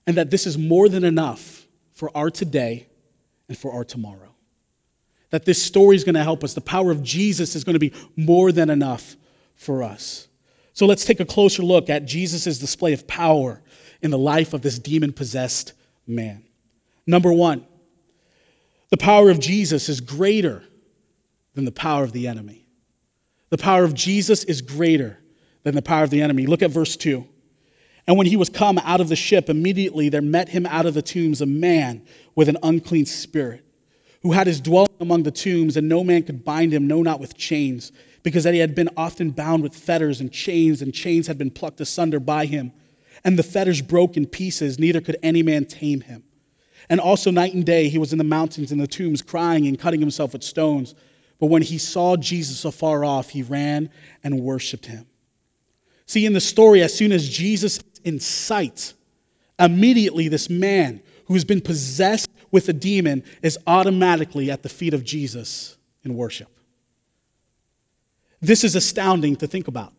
and 0.07 0.19
that 0.19 0.31
this 0.31 0.47
is 0.47 0.59
more 0.59 0.87
than 0.91 1.03
enough 1.03 1.67
for 1.95 2.15
our 2.15 2.29
today 2.29 2.87
and 3.49 3.57
for 3.57 3.73
our 3.73 3.85
tomorrow. 3.85 4.35
That 5.31 5.45
this 5.45 5.63
story 5.63 5.97
is 5.97 6.05
going 6.05 6.15
to 6.15 6.23
help 6.23 6.45
us. 6.45 6.55
The 6.55 6.61
power 6.61 6.91
of 6.91 7.03
Jesus 7.03 7.57
is 7.57 7.65
going 7.65 7.75
to 7.75 7.81
be 7.81 7.93
more 8.17 8.53
than 8.53 8.71
enough 8.71 9.17
for 9.57 9.83
us. 9.83 10.29
So 10.73 10.87
let's 10.87 11.05
take 11.05 11.21
a 11.21 11.25
closer 11.25 11.63
look 11.63 11.91
at 11.91 12.05
Jesus' 12.05 12.59
display 12.59 12.93
of 12.93 13.07
power 13.07 13.63
in 14.03 14.11
the 14.11 14.19
life 14.19 14.53
of 14.53 14.63
this 14.63 14.79
demon 14.79 15.13
possessed 15.13 15.73
man. 16.07 16.45
Number 17.07 17.33
one, 17.33 17.67
the 18.91 18.97
power 18.97 19.31
of 19.31 19.41
Jesus 19.41 19.89
is 19.89 20.01
greater 20.01 20.63
than 21.55 21.65
the 21.65 21.73
power 21.73 22.05
of 22.05 22.13
the 22.13 22.29
enemy. 22.29 22.67
The 23.51 23.59
power 23.59 23.85
of 23.85 23.95
Jesus 23.95 24.45
is 24.45 24.61
greater 24.63 25.19
than 25.63 25.75
the 25.75 25.83
power 25.83 26.05
of 26.05 26.11
the 26.11 26.23
enemy. 26.23 26.47
Look 26.47 26.63
at 26.63 26.71
verse 26.71 26.97
2. 26.97 27.27
And 28.07 28.17
when 28.17 28.27
he 28.27 28.37
was 28.37 28.49
come 28.49 28.79
out 28.79 29.01
of 29.01 29.09
the 29.09 29.17
ship, 29.17 29.49
immediately 29.49 30.09
there 30.09 30.23
met 30.23 30.49
him 30.49 30.67
out 30.67 30.87
of 30.87 30.95
the 30.95 31.03
tombs 31.03 31.41
a 31.41 31.47
man 31.47 32.03
with 32.35 32.49
an 32.49 32.59
unclean 32.63 33.07
spirit, 33.07 33.65
who 34.23 34.33
had 34.33 34.47
his 34.47 34.61
dwelling 34.61 34.89
among 35.01 35.25
the 35.25 35.31
tombs, 35.31 35.77
and 35.77 35.89
no 35.89 36.05
man 36.05 36.23
could 36.23 36.45
bind 36.45 36.73
him, 36.73 36.87
no, 36.87 37.03
not 37.03 37.21
with 37.21 37.37
chains, 37.37 37.93
because 38.23 38.45
that 38.45 38.55
he 38.55 38.61
had 38.61 38.75
been 38.75 38.91
often 38.97 39.31
bound 39.31 39.63
with 39.63 39.75
fetters 39.75 40.21
and 40.21 40.33
chains, 40.33 40.83
and 40.83 40.95
chains 40.95 41.27
had 41.27 41.39
been 41.39 41.51
plucked 41.51 41.81
asunder 41.81 42.21
by 42.21 42.47
him 42.47 42.73
and 43.25 43.39
the 43.39 43.43
fetters 43.43 43.83
broke 43.83 44.17
in 44.17 44.27
pieces, 44.27 44.79
neither 44.79 45.01
could 45.01 45.17
any 45.23 45.43
man 45.43 45.65
tame 45.65 46.01
him. 46.01 46.23
And 46.89 47.01
also 47.01 47.31
night 47.31 47.55
and 47.55 47.65
day 47.65 47.89
he 47.89 47.99
was 47.99 48.13
in 48.13 48.19
the 48.19 48.25
mountains 48.25 48.71
and 48.71 48.81
the 48.81 48.87
tombs, 48.87 49.23
crying 49.23 49.67
and 49.67 49.79
cutting 49.79 50.01
himself 50.01 50.33
with 50.33 50.45
stones. 50.45 50.95
But 51.41 51.47
when 51.47 51.63
he 51.63 51.79
saw 51.79 52.17
Jesus 52.17 52.65
afar 52.65 53.05
off, 53.05 53.29
he 53.29 53.43
ran 53.43 53.91
and 54.23 54.41
worshiped 54.41 54.87
him. 54.87 55.07
See, 56.07 56.25
in 56.25 56.33
the 56.33 56.41
story, 56.41 56.83
as 56.83 56.95
soon 56.95 57.11
as 57.11 57.29
Jesus 57.29 57.81
in 58.07 58.21
sight, 58.21 58.95
immediately 59.59 60.29
this 60.29 60.49
man 60.49 61.03
who 61.27 61.35
has 61.35 61.45
been 61.45 61.61
possessed 61.61 62.31
with 62.51 62.69
a 62.71 62.73
demon 62.73 63.25
is 63.43 63.59
automatically 63.67 64.51
at 64.51 64.63
the 64.63 64.69
feet 64.71 64.95
of 64.95 65.05
Jesus 65.05 65.77
in 66.05 66.15
worship. 66.15 66.49
This 68.41 68.65
is 68.65 68.77
astounding 68.77 69.37
to 69.37 69.47
think 69.47 69.69
about. 69.69 69.93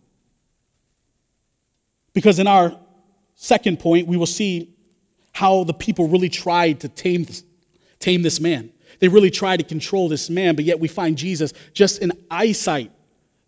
Because 2.14 2.40
in 2.40 2.48
our 2.48 2.76
Second 3.38 3.80
point, 3.80 4.08
we 4.08 4.18
will 4.18 4.26
see 4.26 4.76
how 5.32 5.64
the 5.64 5.74
people 5.74 6.08
really 6.08 6.30
tried 6.30 6.80
to 6.80 6.90
tame 6.90 7.24
this, 7.24 7.44
tame 8.00 8.24
this 8.24 8.40
man. 8.40 8.72
They 9.00 9.10
really 9.10 9.30
tried 9.30 9.58
to 9.58 9.64
control 9.64 10.10
this 10.10 10.28
man, 10.28 10.56
but 10.56 10.66
yet 10.66 10.80
we 10.80 10.88
find 10.88 11.16
Jesus 11.16 11.54
just 11.72 12.02
in 12.02 12.12
eyesight. 12.32 12.92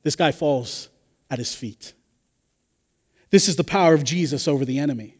This 0.03 0.15
guy 0.15 0.31
falls 0.31 0.89
at 1.31 1.39
his 1.39 1.55
feet. 1.55 1.93
This 3.29 3.47
is 3.47 3.55
the 3.55 3.63
power 3.63 3.93
of 3.93 4.03
Jesus 4.03 4.47
over 4.47 4.65
the 4.65 4.79
enemy. 4.79 5.15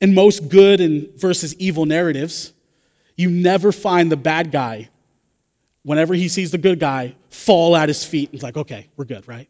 In 0.00 0.14
most 0.14 0.48
good 0.48 0.80
and 0.80 1.08
versus 1.18 1.54
evil 1.56 1.86
narratives, 1.86 2.52
you 3.16 3.30
never 3.30 3.72
find 3.72 4.12
the 4.12 4.16
bad 4.16 4.52
guy, 4.52 4.90
whenever 5.82 6.14
he 6.14 6.28
sees 6.28 6.50
the 6.50 6.58
good 6.58 6.78
guy, 6.78 7.14
fall 7.30 7.74
at 7.76 7.88
his 7.88 8.04
feet. 8.04 8.28
And 8.28 8.34
it's 8.34 8.42
like, 8.42 8.56
okay, 8.56 8.88
we're 8.96 9.06
good, 9.06 9.26
right? 9.26 9.48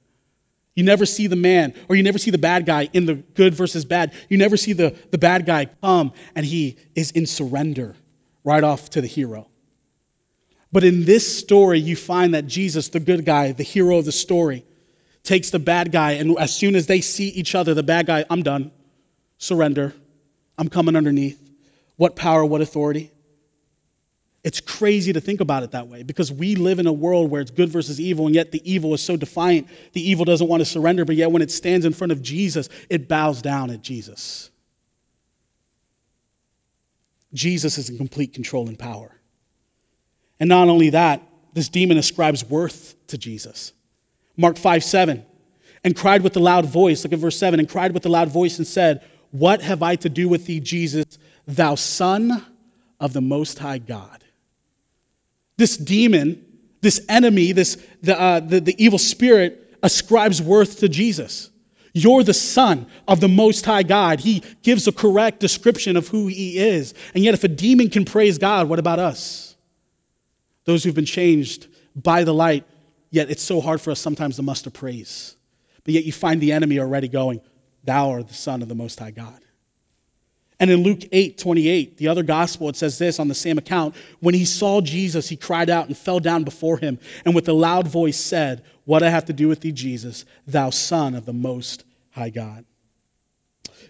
You 0.77 0.85
never 0.85 1.07
see 1.07 1.27
the 1.27 1.37
man, 1.37 1.75
or 1.89 1.97
you 1.97 2.03
never 2.03 2.19
see 2.19 2.31
the 2.31 2.39
bad 2.39 2.67
guy 2.67 2.89
in 2.93 3.07
the 3.07 3.15
good 3.15 3.55
versus 3.55 3.85
bad. 3.85 4.13
You 4.29 4.37
never 4.37 4.57
see 4.57 4.75
the, 4.75 4.95
the 5.11 5.19
bad 5.19 5.47
guy 5.47 5.67
come 5.83 6.13
and 6.35 6.45
he 6.45 6.77
is 6.95 7.11
in 7.13 7.27
surrender 7.27 7.97
right 8.45 8.63
off 8.63 8.91
to 8.91 9.01
the 9.01 9.07
hero. 9.07 9.49
But 10.71 10.85
in 10.85 11.05
this 11.05 11.39
story, 11.39 11.81
you 11.81 11.97
find 11.97 12.35
that 12.35 12.47
Jesus, 12.47 12.89
the 12.89 13.01
good 13.01 13.25
guy, 13.25 13.53
the 13.53 13.63
hero 13.63 13.97
of 13.97 14.05
the 14.05 14.13
story, 14.13 14.67
takes 15.27 15.51
the 15.51 15.59
bad 15.59 15.93
guy, 15.93 16.13
and 16.13 16.39
as 16.39 16.55
soon 16.55 16.77
as 16.77 16.87
they 16.87 17.01
see 17.01 17.29
each 17.29 17.55
other, 17.55 17.75
the 17.75 17.83
bad 17.83 18.07
guy, 18.07 18.25
I'm 18.31 18.43
done. 18.43 18.71
Surrender. 19.39 19.95
I'm 20.57 20.69
coming 20.69 20.97
underneath. 20.97 21.39
What 21.97 22.17
power, 22.17 22.45
what 22.45 22.61
authority? 22.61 23.13
It's 24.43 24.61
crazy 24.61 25.13
to 25.13 25.21
think 25.21 25.41
about 25.41 25.65
it 25.65 25.73
that 25.73 25.89
way 25.89 26.05
because 26.05 26.31
we 26.31 26.55
live 26.55 26.79
in 26.79 26.87
a 26.87 26.93
world 26.93 27.31
where 27.31 27.41
it's 27.41 27.51
good 27.51 27.69
versus 27.69 28.01
evil, 28.01 28.27
and 28.27 28.35
yet 28.35 28.53
the 28.53 28.63
evil 28.71 28.95
is 28.95 29.03
so 29.03 29.17
defiant. 29.17 29.69
The 29.93 30.11
evil 30.11 30.25
doesn't 30.25 30.47
want 30.47 30.61
to 30.61 30.65
surrender, 30.65 31.05
but 31.05 31.17
yet 31.17 31.33
when 31.33 31.43
it 31.43 31.51
stands 31.51 31.85
in 31.85 31.93
front 31.93 32.13
of 32.13 32.23
Jesus, 32.23 32.69
it 32.89 33.09
bows 33.09 33.43
down 33.43 33.71
at 33.71 33.83
Jesus. 33.83 34.51
Jesus 37.35 37.77
is 37.77 37.91
in 37.91 37.97
complete 37.97 38.35
control 38.35 38.69
and 38.69 38.79
power. 38.79 39.13
And 40.39 40.49
not 40.49 40.69
only 40.69 40.91
that, 40.91 41.23
this 41.53 41.69
demon 41.69 41.99
ascribes 41.99 42.45
worth 42.45 42.95
to 43.09 43.19
Jesus. 43.19 43.73
Mark 44.37 44.57
5 44.57 44.85
7. 44.85 45.25
And 45.85 45.95
cried 45.95 46.23
with 46.23 46.37
a 46.37 46.41
loud 46.41 46.67
voice, 46.67 47.05
look 47.05 47.13
at 47.13 47.19
verse 47.19 47.39
7, 47.39 47.61
and 47.61 47.69
cried 47.69 47.93
with 47.93 48.05
a 48.07 48.09
loud 48.09 48.29
voice 48.29 48.59
and 48.59 48.67
said, 48.67 49.05
What 49.31 49.63
have 49.63 49.83
I 49.83 49.97
to 49.97 50.09
do 50.09 50.29
with 50.29 50.47
thee, 50.47 50.61
Jesus, 50.61 51.05
thou 51.47 51.77
Son 51.77 52.45
of 52.99 53.13
the 53.13 53.21
Most 53.21 53.59
High 53.59 53.79
God? 53.79 54.25
This 55.57 55.77
demon, 55.77 56.45
this 56.81 57.01
enemy, 57.09 57.53
this, 57.53 57.77
the, 58.03 58.21
uh, 58.21 58.41
the, 58.41 58.61
the 58.61 58.85
evil 58.85 58.99
spirit 58.99 59.79
ascribes 59.83 60.43
worth 60.43 60.81
to 60.81 60.89
Jesus. 60.89 61.51
You're 61.93 62.25
the 62.25 62.35
Son 62.35 62.87
of 63.09 63.21
the 63.21 63.29
Most 63.29 63.65
High 63.65 63.83
God. 63.83 64.21
He 64.21 64.43
gives 64.63 64.87
a 64.87 64.93
correct 64.93 65.41
description 65.41 65.97
of 65.97 66.09
who 66.09 66.27
He 66.27 66.59
is. 66.59 66.93
And 67.15 67.25
yet, 67.25 67.33
if 67.33 67.43
a 67.45 67.49
demon 67.49 67.89
can 67.89 68.05
praise 68.05 68.37
God, 68.37 68.69
what 68.69 68.79
about 68.79 68.99
us? 68.99 69.57
Those 70.67 70.85
who've 70.85 70.95
been 70.95 71.07
changed 71.07 71.69
by 71.95 72.25
the 72.25 72.35
light, 72.35 72.67
yet 73.11 73.31
it's 73.31 73.43
so 73.43 73.61
hard 73.61 73.81
for 73.81 73.91
us 73.91 74.01
sometimes 74.01 74.37
to 74.37 74.43
muster 74.43 74.71
praise. 74.71 75.37
But 75.85 75.95
yet, 75.95 76.05
you 76.05 76.13
find 76.13 76.41
the 76.41 76.53
enemy 76.53 76.81
already 76.81 77.09
going, 77.09 77.41
Thou 77.85 78.11
art 78.11 78.29
the 78.29 78.35
Son 78.35 78.63
of 78.63 78.69
the 78.69 78.75
Most 78.75 78.99
High 78.99 79.13
God. 79.13 79.41
And 80.59 80.71
in 80.71 80.83
Luke 80.83 81.03
8 81.13 81.39
28, 81.39 81.97
the 81.97 82.09
other 82.09 82.23
gospel, 82.23 82.69
it 82.69 82.77
says 82.77 82.99
this 82.99 83.21
on 83.21 83.29
the 83.29 83.35
same 83.35 83.59
account 83.59 83.95
When 84.21 84.35
he 84.35 84.45
saw 84.45 84.81
Jesus, 84.81 85.29
he 85.29 85.37
cried 85.37 85.71
out 85.71 85.87
and 85.87 85.97
fell 85.97 86.19
down 86.19 86.45
before 86.45 86.79
him, 86.79 86.99
and 87.25 87.35
with 87.35 87.49
a 87.49 87.53
loud 87.53 87.87
voice 87.87 88.19
said, 88.19 88.65
What 88.85 89.03
I 89.03 89.11
have 89.11 89.27
to 89.27 89.33
do 89.33 89.49
with 89.49 89.61
thee, 89.61 89.73
Jesus, 89.73 90.25
thou 90.47 90.71
Son 90.71 91.15
of 91.15 91.27
the 91.27 91.33
Most 91.33 91.85
High 92.11 92.31
God. 92.31 92.65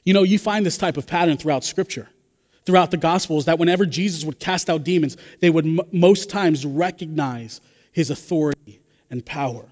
You 0.04 0.12
know, 0.12 0.22
you 0.22 0.38
find 0.38 0.66
this 0.66 0.78
type 0.78 0.96
of 0.96 1.06
pattern 1.06 1.36
throughout 1.36 1.64
Scripture, 1.64 2.08
throughout 2.64 2.90
the 2.90 2.96
Gospels, 2.96 3.46
that 3.46 3.58
whenever 3.58 3.86
Jesus 3.86 4.24
would 4.24 4.38
cast 4.38 4.68
out 4.68 4.84
demons, 4.84 5.16
they 5.40 5.50
would 5.50 5.66
m- 5.66 5.80
most 5.92 6.30
times 6.30 6.66
recognize 6.66 7.60
his 7.92 8.10
authority 8.10 8.80
and 9.10 9.24
power. 9.24 9.64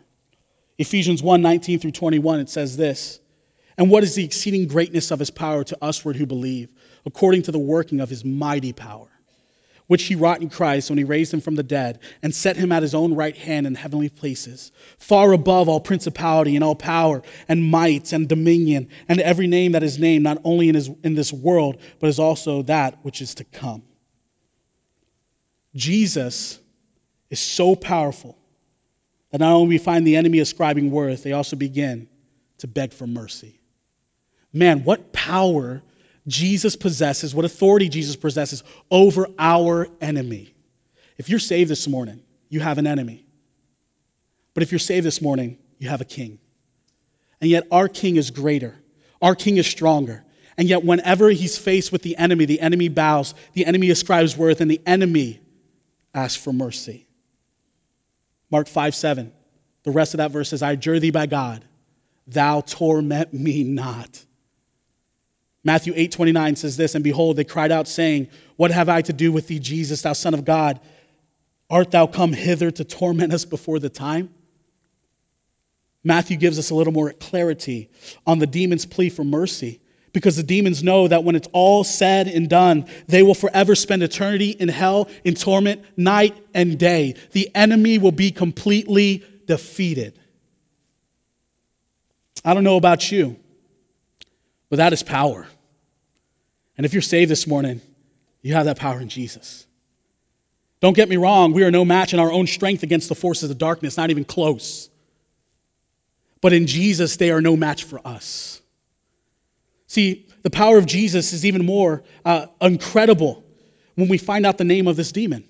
Ephesians 0.78 1.22
1 1.22 1.42
19 1.42 1.78
through 1.78 1.92
21, 1.92 2.40
it 2.40 2.48
says 2.48 2.76
this. 2.76 3.20
And 3.76 3.90
what 3.90 4.04
is 4.04 4.14
the 4.14 4.24
exceeding 4.24 4.68
greatness 4.68 5.10
of 5.10 5.18
his 5.18 5.30
power 5.30 5.64
to 5.64 5.78
usward 5.82 6.16
who 6.16 6.26
believe, 6.26 6.68
according 7.06 7.42
to 7.42 7.52
the 7.52 7.58
working 7.58 8.00
of 8.00 8.08
his 8.08 8.24
mighty 8.24 8.72
power, 8.72 9.08
which 9.88 10.04
he 10.04 10.14
wrought 10.14 10.40
in 10.40 10.48
Christ 10.48 10.90
when 10.90 10.98
he 10.98 11.04
raised 11.04 11.34
him 11.34 11.40
from 11.40 11.56
the 11.56 11.62
dead 11.62 11.98
and 12.22 12.34
set 12.34 12.56
him 12.56 12.70
at 12.70 12.82
his 12.82 12.94
own 12.94 13.14
right 13.14 13.36
hand 13.36 13.66
in 13.66 13.74
heavenly 13.74 14.08
places, 14.08 14.70
far 14.98 15.32
above 15.32 15.68
all 15.68 15.80
principality 15.80 16.54
and 16.54 16.64
all 16.64 16.76
power 16.76 17.22
and 17.48 17.62
might 17.62 18.12
and 18.12 18.28
dominion 18.28 18.88
and 19.08 19.20
every 19.20 19.48
name 19.48 19.72
that 19.72 19.82
is 19.82 19.98
named, 19.98 20.22
not 20.22 20.40
only 20.44 20.68
in, 20.68 20.76
his, 20.76 20.90
in 21.02 21.14
this 21.14 21.32
world, 21.32 21.78
but 21.98 22.08
is 22.08 22.20
also 22.20 22.62
that 22.62 22.98
which 23.02 23.20
is 23.20 23.34
to 23.36 23.44
come. 23.44 23.82
Jesus 25.74 26.60
is 27.30 27.40
so 27.40 27.74
powerful 27.74 28.38
that 29.34 29.40
not 29.40 29.52
only 29.52 29.66
we 29.66 29.78
find 29.78 30.06
the 30.06 30.14
enemy 30.14 30.38
ascribing 30.38 30.92
worth, 30.92 31.24
they 31.24 31.32
also 31.32 31.56
begin 31.56 32.08
to 32.58 32.68
beg 32.68 32.92
for 32.92 33.04
mercy 33.04 33.58
man, 34.54 34.84
what 34.84 35.12
power 35.12 35.82
Jesus 36.26 36.76
possesses, 36.76 37.34
what 37.34 37.44
authority 37.44 37.88
Jesus 37.90 38.16
possesses 38.16 38.62
over 38.90 39.26
our 39.38 39.88
enemy. 40.00 40.54
If 41.18 41.28
you're 41.28 41.40
saved 41.40 41.68
this 41.68 41.86
morning, 41.86 42.22
you 42.48 42.60
have 42.60 42.78
an 42.78 42.86
enemy. 42.86 43.26
But 44.54 44.62
if 44.62 44.72
you're 44.72 44.78
saved 44.78 45.04
this 45.04 45.20
morning, 45.20 45.58
you 45.78 45.88
have 45.88 46.00
a 46.00 46.04
king. 46.06 46.38
And 47.40 47.50
yet 47.50 47.66
our 47.70 47.88
king 47.88 48.16
is 48.16 48.30
greater, 48.30 48.74
our 49.20 49.34
king 49.34 49.58
is 49.58 49.66
stronger. 49.66 50.24
And 50.56 50.68
yet, 50.68 50.84
whenever 50.84 51.30
he's 51.30 51.58
faced 51.58 51.90
with 51.90 52.02
the 52.02 52.16
enemy, 52.16 52.44
the 52.44 52.60
enemy 52.60 52.88
bows, 52.88 53.34
the 53.54 53.66
enemy 53.66 53.90
ascribes 53.90 54.36
worth, 54.36 54.60
and 54.60 54.70
the 54.70 54.80
enemy 54.86 55.40
asks 56.14 56.40
for 56.40 56.52
mercy. 56.52 57.03
Mark 58.54 58.68
5 58.68 58.94
7. 58.94 59.32
The 59.82 59.90
rest 59.90 60.14
of 60.14 60.18
that 60.18 60.30
verse 60.30 60.50
says, 60.50 60.62
I 60.62 60.70
adjure 60.70 61.00
thee 61.00 61.10
by 61.10 61.26
God, 61.26 61.64
thou 62.28 62.60
torment 62.60 63.34
me 63.34 63.64
not. 63.64 64.24
Matthew 65.64 65.92
8 65.96 66.12
29 66.12 66.54
says 66.54 66.76
this, 66.76 66.94
and 66.94 67.02
behold, 67.02 67.34
they 67.34 67.42
cried 67.42 67.72
out, 67.72 67.88
saying, 67.88 68.28
What 68.54 68.70
have 68.70 68.88
I 68.88 69.02
to 69.02 69.12
do 69.12 69.32
with 69.32 69.48
thee, 69.48 69.58
Jesus, 69.58 70.02
thou 70.02 70.12
Son 70.12 70.34
of 70.34 70.44
God? 70.44 70.78
Art 71.68 71.90
thou 71.90 72.06
come 72.06 72.32
hither 72.32 72.70
to 72.70 72.84
torment 72.84 73.32
us 73.34 73.44
before 73.44 73.80
the 73.80 73.88
time? 73.88 74.32
Matthew 76.04 76.36
gives 76.36 76.56
us 76.60 76.70
a 76.70 76.76
little 76.76 76.92
more 76.92 77.10
clarity 77.10 77.90
on 78.24 78.38
the 78.38 78.46
demon's 78.46 78.86
plea 78.86 79.08
for 79.08 79.24
mercy 79.24 79.80
because 80.14 80.36
the 80.36 80.42
demons 80.44 80.82
know 80.82 81.08
that 81.08 81.24
when 81.24 81.34
it's 81.34 81.48
all 81.52 81.84
said 81.84 82.28
and 82.28 82.48
done, 82.48 82.86
they 83.08 83.22
will 83.22 83.34
forever 83.34 83.74
spend 83.74 84.02
eternity 84.02 84.50
in 84.50 84.68
hell, 84.68 85.10
in 85.24 85.34
torment, 85.34 85.84
night 85.98 86.34
and 86.54 86.78
day. 86.78 87.16
The 87.32 87.50
enemy 87.54 87.98
will 87.98 88.12
be 88.12 88.30
completely 88.30 89.24
defeated. 89.46 90.18
I 92.44 92.54
don't 92.54 92.64
know 92.64 92.76
about 92.76 93.10
you, 93.10 93.36
but 94.70 94.76
that 94.76 94.92
is 94.92 95.02
power. 95.02 95.46
And 96.78 96.86
if 96.86 96.92
you're 96.92 97.02
saved 97.02 97.30
this 97.30 97.46
morning, 97.46 97.80
you 98.40 98.54
have 98.54 98.66
that 98.66 98.78
power 98.78 99.00
in 99.00 99.08
Jesus. 99.08 99.66
Don't 100.80 100.94
get 100.94 101.08
me 101.08 101.16
wrong, 101.16 101.52
we 101.52 101.64
are 101.64 101.70
no 101.70 101.84
match 101.84 102.14
in 102.14 102.20
our 102.20 102.30
own 102.30 102.46
strength 102.46 102.84
against 102.84 103.08
the 103.08 103.14
forces 103.14 103.50
of 103.50 103.58
darkness, 103.58 103.96
not 103.96 104.10
even 104.10 104.24
close. 104.24 104.90
But 106.40 106.52
in 106.52 106.66
Jesus, 106.66 107.16
they 107.16 107.30
are 107.30 107.40
no 107.40 107.56
match 107.56 107.84
for 107.84 108.00
us. 108.06 108.60
See, 109.86 110.26
the 110.42 110.50
power 110.50 110.78
of 110.78 110.86
Jesus 110.86 111.32
is 111.32 111.44
even 111.44 111.64
more 111.64 112.02
uh, 112.24 112.46
incredible 112.60 113.44
when 113.94 114.08
we 114.08 114.18
find 114.18 114.44
out 114.46 114.58
the 114.58 114.64
name 114.64 114.88
of 114.88 114.96
this 114.96 115.12
demon. 115.12 115.44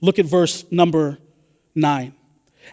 Look 0.00 0.18
at 0.18 0.26
verse 0.26 0.64
number 0.70 1.18
9. 1.74 2.14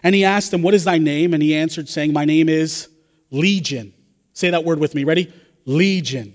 And 0.02 0.14
he 0.14 0.24
asked 0.24 0.52
him, 0.52 0.62
What 0.62 0.74
is 0.74 0.84
thy 0.84 0.98
name? 0.98 1.34
And 1.34 1.42
he 1.42 1.54
answered, 1.54 1.88
saying, 1.88 2.12
My 2.12 2.24
name 2.24 2.48
is 2.48 2.88
Legion. 3.30 3.92
Say 4.32 4.50
that 4.50 4.64
word 4.64 4.78
with 4.78 4.94
me. 4.94 5.04
Ready? 5.04 5.32
Legion 5.64 6.34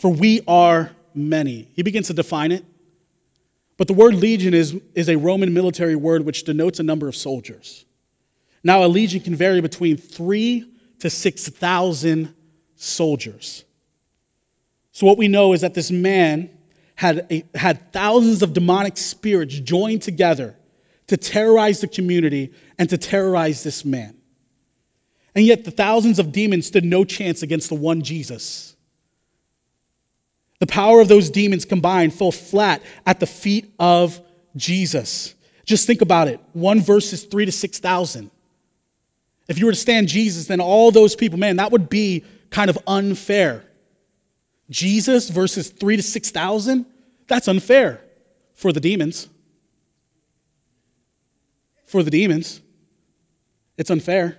for 0.00 0.10
we 0.10 0.40
are 0.48 0.90
many. 1.14 1.68
He 1.74 1.82
begins 1.82 2.06
to 2.06 2.14
define 2.14 2.52
it. 2.52 2.64
But 3.76 3.86
the 3.86 3.92
word 3.92 4.14
legion 4.14 4.54
is, 4.54 4.74
is 4.94 5.10
a 5.10 5.16
Roman 5.16 5.52
military 5.52 5.94
word 5.94 6.24
which 6.24 6.44
denotes 6.44 6.80
a 6.80 6.82
number 6.82 7.06
of 7.06 7.14
soldiers. 7.14 7.84
Now, 8.64 8.84
a 8.84 8.88
legion 8.88 9.20
can 9.20 9.34
vary 9.34 9.60
between 9.60 9.98
three 9.98 10.72
to 11.00 11.10
6,000 11.10 12.34
soldiers. 12.80 13.64
So, 14.92 15.06
what 15.06 15.18
we 15.18 15.28
know 15.28 15.52
is 15.52 15.60
that 15.60 15.74
this 15.74 15.90
man 15.90 16.50
had, 16.94 17.26
a, 17.30 17.44
had 17.54 17.92
thousands 17.92 18.42
of 18.42 18.52
demonic 18.52 18.96
spirits 18.96 19.58
joined 19.58 20.02
together 20.02 20.56
to 21.06 21.16
terrorize 21.16 21.80
the 21.80 21.88
community 21.88 22.52
and 22.78 22.88
to 22.90 22.98
terrorize 22.98 23.62
this 23.62 23.84
man. 23.84 24.16
And 25.34 25.44
yet, 25.44 25.64
the 25.64 25.70
thousands 25.70 26.18
of 26.18 26.32
demons 26.32 26.66
stood 26.66 26.84
no 26.84 27.04
chance 27.04 27.42
against 27.42 27.68
the 27.68 27.76
one 27.76 28.02
Jesus. 28.02 28.74
The 30.58 30.66
power 30.66 31.00
of 31.00 31.08
those 31.08 31.30
demons 31.30 31.64
combined 31.64 32.12
fell 32.12 32.32
flat 32.32 32.82
at 33.06 33.20
the 33.20 33.26
feet 33.26 33.72
of 33.78 34.20
Jesus. 34.56 35.34
Just 35.64 35.86
think 35.86 36.02
about 36.02 36.28
it. 36.28 36.40
One 36.52 36.80
verse 36.80 37.12
is 37.12 37.24
three 37.24 37.46
to 37.46 37.52
6,000. 37.52 38.30
If 39.48 39.58
you 39.58 39.66
were 39.66 39.72
to 39.72 39.78
stand 39.78 40.08
Jesus, 40.08 40.46
then 40.46 40.60
all 40.60 40.90
those 40.90 41.16
people, 41.16 41.38
man, 41.38 41.56
that 41.56 41.72
would 41.72 41.88
be 41.88 42.24
kind 42.50 42.70
of 42.70 42.78
unfair. 42.86 43.64
Jesus 44.68 45.28
versus 45.30 45.68
three 45.68 45.96
to 45.96 46.02
6,000? 46.02 46.86
That's 47.26 47.48
unfair 47.48 48.00
for 48.54 48.72
the 48.72 48.80
demons. 48.80 49.28
For 51.86 52.02
the 52.02 52.10
demons, 52.10 52.60
it's 53.76 53.90
unfair 53.90 54.38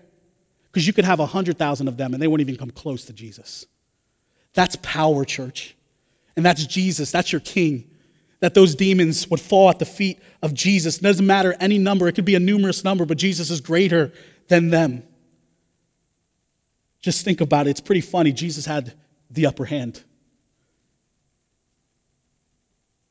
because 0.71 0.87
you 0.87 0.93
could 0.93 1.03
have 1.03 1.19
100,000 1.19 1.87
of 1.87 1.97
them 1.97 2.13
and 2.13 2.21
they 2.21 2.27
wouldn't 2.27 2.49
even 2.49 2.57
come 2.57 2.71
close 2.71 3.05
to 3.05 3.13
Jesus. 3.13 3.65
That's 4.53 4.77
power, 4.77 5.25
church. 5.25 5.75
And 6.35 6.45
that's 6.45 6.65
Jesus, 6.65 7.11
that's 7.11 7.31
your 7.31 7.41
king. 7.41 7.89
That 8.39 8.53
those 8.53 8.75
demons 8.75 9.29
would 9.29 9.41
fall 9.41 9.69
at 9.69 9.79
the 9.79 9.85
feet 9.85 10.19
of 10.41 10.53
Jesus. 10.53 10.97
It 10.97 11.03
doesn't 11.03 11.27
matter 11.27 11.55
any 11.59 11.77
number, 11.77 12.07
it 12.07 12.13
could 12.13 12.25
be 12.25 12.35
a 12.35 12.39
numerous 12.39 12.83
number, 12.83 13.05
but 13.05 13.17
Jesus 13.17 13.49
is 13.49 13.61
greater 13.61 14.13
than 14.47 14.69
them. 14.69 15.03
Just 17.01 17.25
think 17.25 17.41
about 17.41 17.67
it. 17.67 17.71
It's 17.71 17.81
pretty 17.81 18.01
funny. 18.01 18.31
Jesus 18.31 18.65
had 18.65 18.93
the 19.29 19.47
upper 19.47 19.65
hand. 19.65 20.01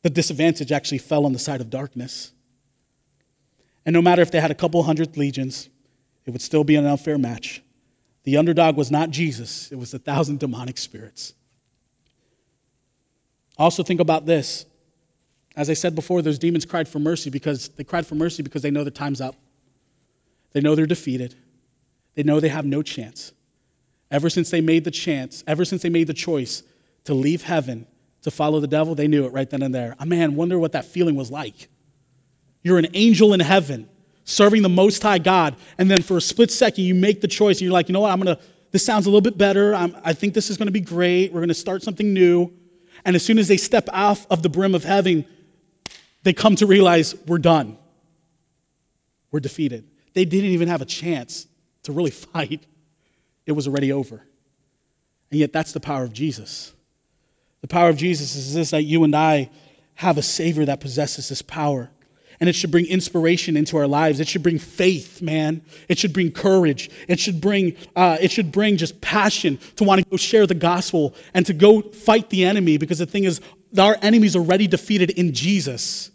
The 0.02 0.10
disadvantage 0.10 0.72
actually 0.72 0.98
fell 0.98 1.26
on 1.26 1.32
the 1.32 1.38
side 1.38 1.60
of 1.60 1.70
darkness. 1.70 2.32
And 3.84 3.94
no 3.94 4.02
matter 4.02 4.22
if 4.22 4.30
they 4.30 4.40
had 4.40 4.50
a 4.50 4.54
couple 4.54 4.82
hundred 4.82 5.16
legions, 5.16 5.68
it 6.24 6.30
would 6.30 6.42
still 6.42 6.64
be 6.64 6.76
an 6.76 6.86
unfair 6.86 7.18
match. 7.18 7.62
The 8.24 8.36
underdog 8.36 8.76
was 8.76 8.90
not 8.90 9.10
Jesus, 9.10 9.72
it 9.72 9.76
was 9.76 9.94
a 9.94 9.98
thousand 9.98 10.40
demonic 10.40 10.78
spirits. 10.78 11.34
Also, 13.58 13.82
think 13.82 14.00
about 14.00 14.24
this 14.26 14.64
As 15.56 15.68
I 15.68 15.74
said 15.74 15.94
before, 15.94 16.22
those 16.22 16.38
demons 16.38 16.64
cried 16.64 16.88
for 16.88 16.98
mercy 16.98 17.28
because 17.30 17.68
they 17.70 17.84
cried 17.84 18.06
for 18.06 18.14
mercy 18.14 18.42
because 18.42 18.62
they 18.62 18.70
know 18.70 18.84
their 18.84 18.92
time's 18.92 19.20
up. 19.20 19.34
They 20.52 20.60
know 20.60 20.74
they're 20.74 20.86
defeated. 20.86 21.34
They 22.14 22.22
know 22.22 22.40
they 22.40 22.48
have 22.48 22.64
no 22.64 22.82
chance. 22.82 23.32
Ever 24.10 24.28
since 24.30 24.50
they 24.50 24.60
made 24.60 24.84
the 24.84 24.90
chance, 24.90 25.44
ever 25.46 25.64
since 25.64 25.82
they 25.82 25.88
made 25.88 26.06
the 26.06 26.14
choice 26.14 26.62
to 27.04 27.14
leave 27.14 27.42
heaven 27.42 27.86
to 28.22 28.30
follow 28.30 28.60
the 28.60 28.66
devil, 28.66 28.94
they 28.94 29.08
knew 29.08 29.24
it 29.24 29.32
right 29.32 29.48
then 29.48 29.62
and 29.62 29.74
there. 29.74 29.94
A 29.98 30.06
man, 30.06 30.34
wonder 30.34 30.58
what 30.58 30.72
that 30.72 30.84
feeling 30.84 31.14
was 31.14 31.30
like. 31.30 31.68
You're 32.62 32.78
an 32.78 32.88
angel 32.94 33.32
in 33.32 33.40
heaven 33.40 33.88
serving 34.24 34.62
the 34.62 34.68
Most 34.68 35.02
High 35.02 35.18
God, 35.18 35.56
and 35.78 35.90
then 35.90 36.02
for 36.02 36.16
a 36.16 36.20
split 36.20 36.50
second 36.50 36.84
you 36.84 36.94
make 36.94 37.20
the 37.20 37.28
choice, 37.28 37.56
and 37.56 37.62
you're 37.62 37.72
like, 37.72 37.88
you 37.88 37.92
know 37.92 38.00
what, 38.00 38.12
I'm 38.12 38.18
gonna. 38.18 38.38
This 38.72 38.84
sounds 38.84 39.06
a 39.06 39.08
little 39.08 39.20
bit 39.20 39.36
better. 39.36 39.74
I'm, 39.74 39.96
I 40.04 40.12
think 40.12 40.32
this 40.32 40.48
is 40.48 40.56
going 40.56 40.68
to 40.68 40.72
be 40.72 40.80
great. 40.80 41.32
We're 41.32 41.40
going 41.40 41.48
to 41.48 41.54
start 41.54 41.82
something 41.82 42.14
new. 42.14 42.52
And 43.04 43.16
as 43.16 43.24
soon 43.24 43.38
as 43.38 43.48
they 43.48 43.56
step 43.56 43.88
off 43.92 44.26
of 44.30 44.42
the 44.42 44.48
brim 44.48 44.74
of 44.74 44.84
heaven, 44.84 45.26
they 46.22 46.32
come 46.32 46.54
to 46.56 46.66
realize 46.66 47.16
we're 47.26 47.38
done. 47.38 47.78
We're 49.32 49.40
defeated. 49.40 49.88
They 50.14 50.24
didn't 50.24 50.50
even 50.50 50.68
have 50.68 50.82
a 50.82 50.86
chance 50.86 51.46
to 51.84 51.92
really 51.92 52.10
fight, 52.32 52.64
it 53.46 53.52
was 53.52 53.66
already 53.68 53.92
over. 53.92 54.22
And 55.30 55.38
yet, 55.38 55.52
that's 55.52 55.72
the 55.72 55.80
power 55.80 56.02
of 56.02 56.12
Jesus. 56.12 56.72
The 57.60 57.68
power 57.68 57.88
of 57.88 57.96
Jesus 57.96 58.36
is 58.36 58.54
this 58.54 58.70
that 58.70 58.82
you 58.82 59.04
and 59.04 59.14
I 59.14 59.50
have 59.94 60.18
a 60.18 60.22
Savior 60.22 60.64
that 60.64 60.80
possesses 60.80 61.28
this 61.28 61.42
power 61.42 61.90
and 62.40 62.48
it 62.48 62.54
should 62.54 62.70
bring 62.70 62.86
inspiration 62.86 63.56
into 63.56 63.76
our 63.76 63.86
lives. 63.86 64.18
It 64.18 64.26
should 64.26 64.42
bring 64.42 64.58
faith, 64.58 65.20
man. 65.20 65.62
It 65.88 65.98
should 65.98 66.14
bring 66.14 66.32
courage. 66.32 66.90
It 67.06 67.20
should 67.20 67.40
bring, 67.40 67.76
uh, 67.94 68.16
it 68.18 68.30
should 68.30 68.50
bring 68.50 68.78
just 68.78 69.00
passion 69.02 69.58
to 69.76 69.84
want 69.84 70.02
to 70.02 70.08
go 70.08 70.16
share 70.16 70.46
the 70.46 70.54
gospel 70.54 71.14
and 71.34 71.44
to 71.46 71.52
go 71.52 71.82
fight 71.82 72.30
the 72.30 72.46
enemy. 72.46 72.78
Because 72.78 72.98
the 72.98 73.06
thing 73.06 73.24
is, 73.24 73.42
our 73.78 73.96
enemies 74.00 74.36
are 74.36 74.40
already 74.40 74.66
defeated 74.66 75.10
in 75.10 75.34
Jesus, 75.34 76.10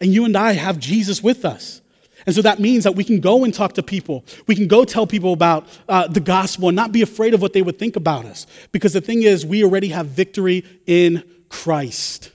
and 0.00 0.12
you 0.12 0.24
and 0.24 0.36
I 0.36 0.52
have 0.52 0.78
Jesus 0.78 1.22
with 1.22 1.44
us. 1.44 1.82
And 2.28 2.34
so 2.34 2.42
that 2.42 2.58
means 2.58 2.84
that 2.84 2.94
we 2.94 3.04
can 3.04 3.20
go 3.20 3.44
and 3.44 3.54
talk 3.54 3.72
to 3.72 3.82
people. 3.82 4.22
We 4.46 4.54
can 4.54 4.68
go 4.68 4.84
tell 4.84 5.06
people 5.06 5.32
about 5.32 5.66
uh, 5.88 6.08
the 6.08 6.20
gospel 6.20 6.68
and 6.68 6.76
not 6.76 6.92
be 6.92 7.00
afraid 7.00 7.32
of 7.32 7.40
what 7.40 7.54
they 7.54 7.62
would 7.62 7.78
think 7.78 7.96
about 7.96 8.26
us. 8.26 8.46
Because 8.70 8.92
the 8.92 9.00
thing 9.00 9.22
is, 9.22 9.46
we 9.46 9.64
already 9.64 9.88
have 9.88 10.08
victory 10.08 10.66
in 10.84 11.24
Christ. 11.48 12.30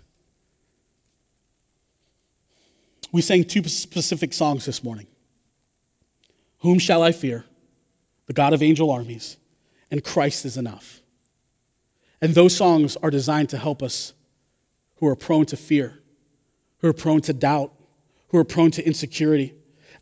We 3.12 3.21
sang 3.21 3.43
two 3.43 3.63
specific 3.65 4.33
songs 4.33 4.65
this 4.65 4.83
morning 4.83 5.05
Whom 6.62 6.79
shall 6.79 7.03
I 7.03 7.12
fear? 7.12 7.45
The 8.25 8.33
God 8.33 8.53
of 8.53 8.63
angel 8.63 8.89
armies, 8.89 9.38
and 9.91 10.03
Christ 10.03 10.45
is 10.45 10.57
enough. 10.57 11.01
And 12.19 12.33
those 12.33 12.57
songs 12.57 12.97
are 12.97 13.12
designed 13.12 13.50
to 13.50 13.59
help 13.59 13.83
us 13.83 14.12
who 14.95 15.05
are 15.05 15.15
prone 15.15 15.45
to 15.45 15.55
fear, 15.55 15.93
who 16.79 16.88
are 16.88 16.93
prone 16.93 17.21
to 17.21 17.33
doubt, 17.33 17.71
who 18.29 18.39
are 18.39 18.43
prone 18.43 18.71
to 18.71 18.83
insecurity, 18.83 19.53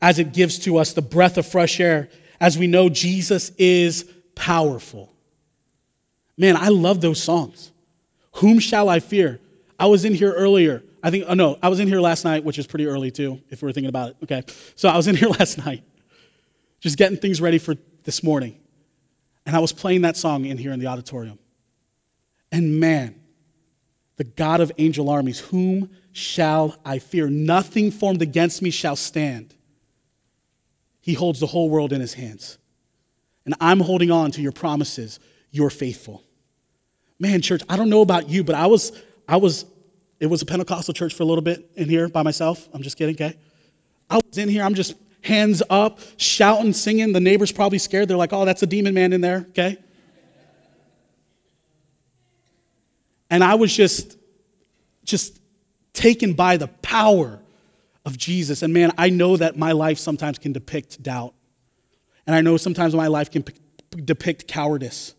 as 0.02 0.20
it 0.20 0.34
gives 0.34 0.60
to 0.60 0.78
us 0.78 0.94
the 0.94 1.02
breath 1.02 1.38
of 1.38 1.46
fresh 1.46 1.80
air, 1.80 2.10
as 2.40 2.58
we 2.58 2.68
know 2.68 2.90
Jesus 2.90 3.52
is 3.58 4.10
powerful. 4.36 5.14
Man, 6.38 6.58
I 6.58 6.70
love 6.70 7.02
those 7.02 7.22
songs. 7.22 7.72
Whom 8.36 8.60
shall 8.60 8.90
I 8.90 9.00
fear? 9.00 9.40
I 9.80 9.88
was 9.88 10.06
in 10.06 10.14
here 10.14 10.32
earlier 10.32 10.84
I 11.04 11.10
think, 11.10 11.26
oh 11.28 11.34
no, 11.34 11.58
I 11.62 11.70
was 11.70 11.80
in 11.80 11.88
here 11.88 12.00
last 12.00 12.26
night, 12.26 12.44
which 12.44 12.60
is 12.60 12.68
pretty 12.68 12.86
early 12.86 13.12
too, 13.12 13.42
if 13.50 13.62
we 13.62 13.70
are 13.70 13.74
thinking 13.74 13.90
about 13.90 14.12
it. 14.12 14.18
Okay. 14.24 14.44
So 14.76 14.90
I 14.90 14.98
was 14.98 15.08
in 15.08 15.16
here 15.22 15.30
last 15.30 15.58
night, 15.58 15.84
just 16.80 16.98
getting 16.98 17.18
things 17.18 17.42
ready 17.42 17.58
for 17.58 17.76
this 18.04 18.24
morning. 18.24 18.60
And 19.46 19.56
I 19.56 19.60
was 19.60 19.74
playing 19.74 20.02
that 20.02 20.18
song 20.18 20.46
in 20.46 20.58
here 20.58 20.72
in 20.72 20.80
the 20.80 20.88
auditorium. 20.88 21.40
And 22.52 22.80
man, 22.80 23.20
the 24.18 24.24
God 24.24 24.62
of 24.62 24.72
angel 24.78 25.10
armies, 25.10 25.40
whom 25.40 25.90
shall 26.12 26.76
I 26.86 27.00
fear? 27.00 27.28
Nothing 27.28 27.90
formed 27.90 28.22
against 28.22 28.62
me 28.62 28.70
shall 28.70 28.96
stand. 28.96 29.56
He 31.02 31.14
holds 31.14 31.40
the 31.40 31.48
whole 31.48 31.70
world 31.70 31.94
in 31.94 32.00
his 32.00 32.14
hands. 32.14 32.58
And 33.46 33.56
I'm 33.60 33.80
holding 33.80 34.12
on 34.12 34.32
to 34.32 34.42
your 34.42 34.52
promises. 34.52 35.20
You're 35.50 35.72
faithful. 35.72 36.24
Man, 37.20 37.42
church, 37.42 37.62
I 37.68 37.76
don't 37.76 37.90
know 37.90 38.02
about 38.02 38.30
you, 38.30 38.44
but 38.44 38.56
I 38.56 38.68
was 38.68 38.92
I 39.28 39.38
was 39.38 39.66
it 40.20 40.28
was 40.28 40.42
a 40.42 40.46
Pentecostal 40.46 40.94
church 40.94 41.14
for 41.16 41.24
a 41.24 41.26
little 41.26 41.42
bit 41.42 41.70
in 41.76 41.90
here 41.90 42.08
by 42.08 42.22
myself. 42.22 42.70
I'm 42.74 42.84
just 42.84 42.98
kidding, 42.98 43.16
okay? 43.16 43.38
I 44.10 44.16
was 44.16 44.38
in 44.38 44.48
here, 44.50 44.64
I'm 44.64 44.76
just 44.76 44.96
hands 45.22 45.64
up, 45.70 46.00
shouting, 46.18 46.74
singing. 46.74 47.14
The 47.14 47.20
neighbors 47.20 47.52
probably 47.52 47.80
scared. 47.80 48.08
They're 48.08 48.18
like, 48.18 48.34
oh, 48.34 48.46
that's 48.46 48.62
a 48.62 48.68
demon 48.68 48.94
man 48.94 49.14
in 49.14 49.22
there, 49.22 49.46
okay? 49.50 49.78
And 53.30 53.44
I 53.44 53.56
was 53.56 53.76
just, 53.76 54.18
just 55.06 55.40
taken 55.94 56.34
by 56.34 56.58
the 56.58 56.68
power 56.68 57.40
of 58.06 58.18
Jesus. 58.18 58.64
And 58.64 58.74
man, 58.74 58.92
I 58.98 59.10
know 59.10 59.38
that 59.38 59.58
my 59.58 59.72
life 59.74 59.98
sometimes 59.98 60.40
can 60.40 60.54
depict 60.54 61.02
doubt. 61.02 61.34
And 62.26 62.36
I 62.36 62.42
know 62.42 62.58
sometimes 62.58 62.96
my 62.96 63.08
life 63.08 63.32
can 63.32 63.44
depict 63.92 64.48
cowardice. 64.48 65.14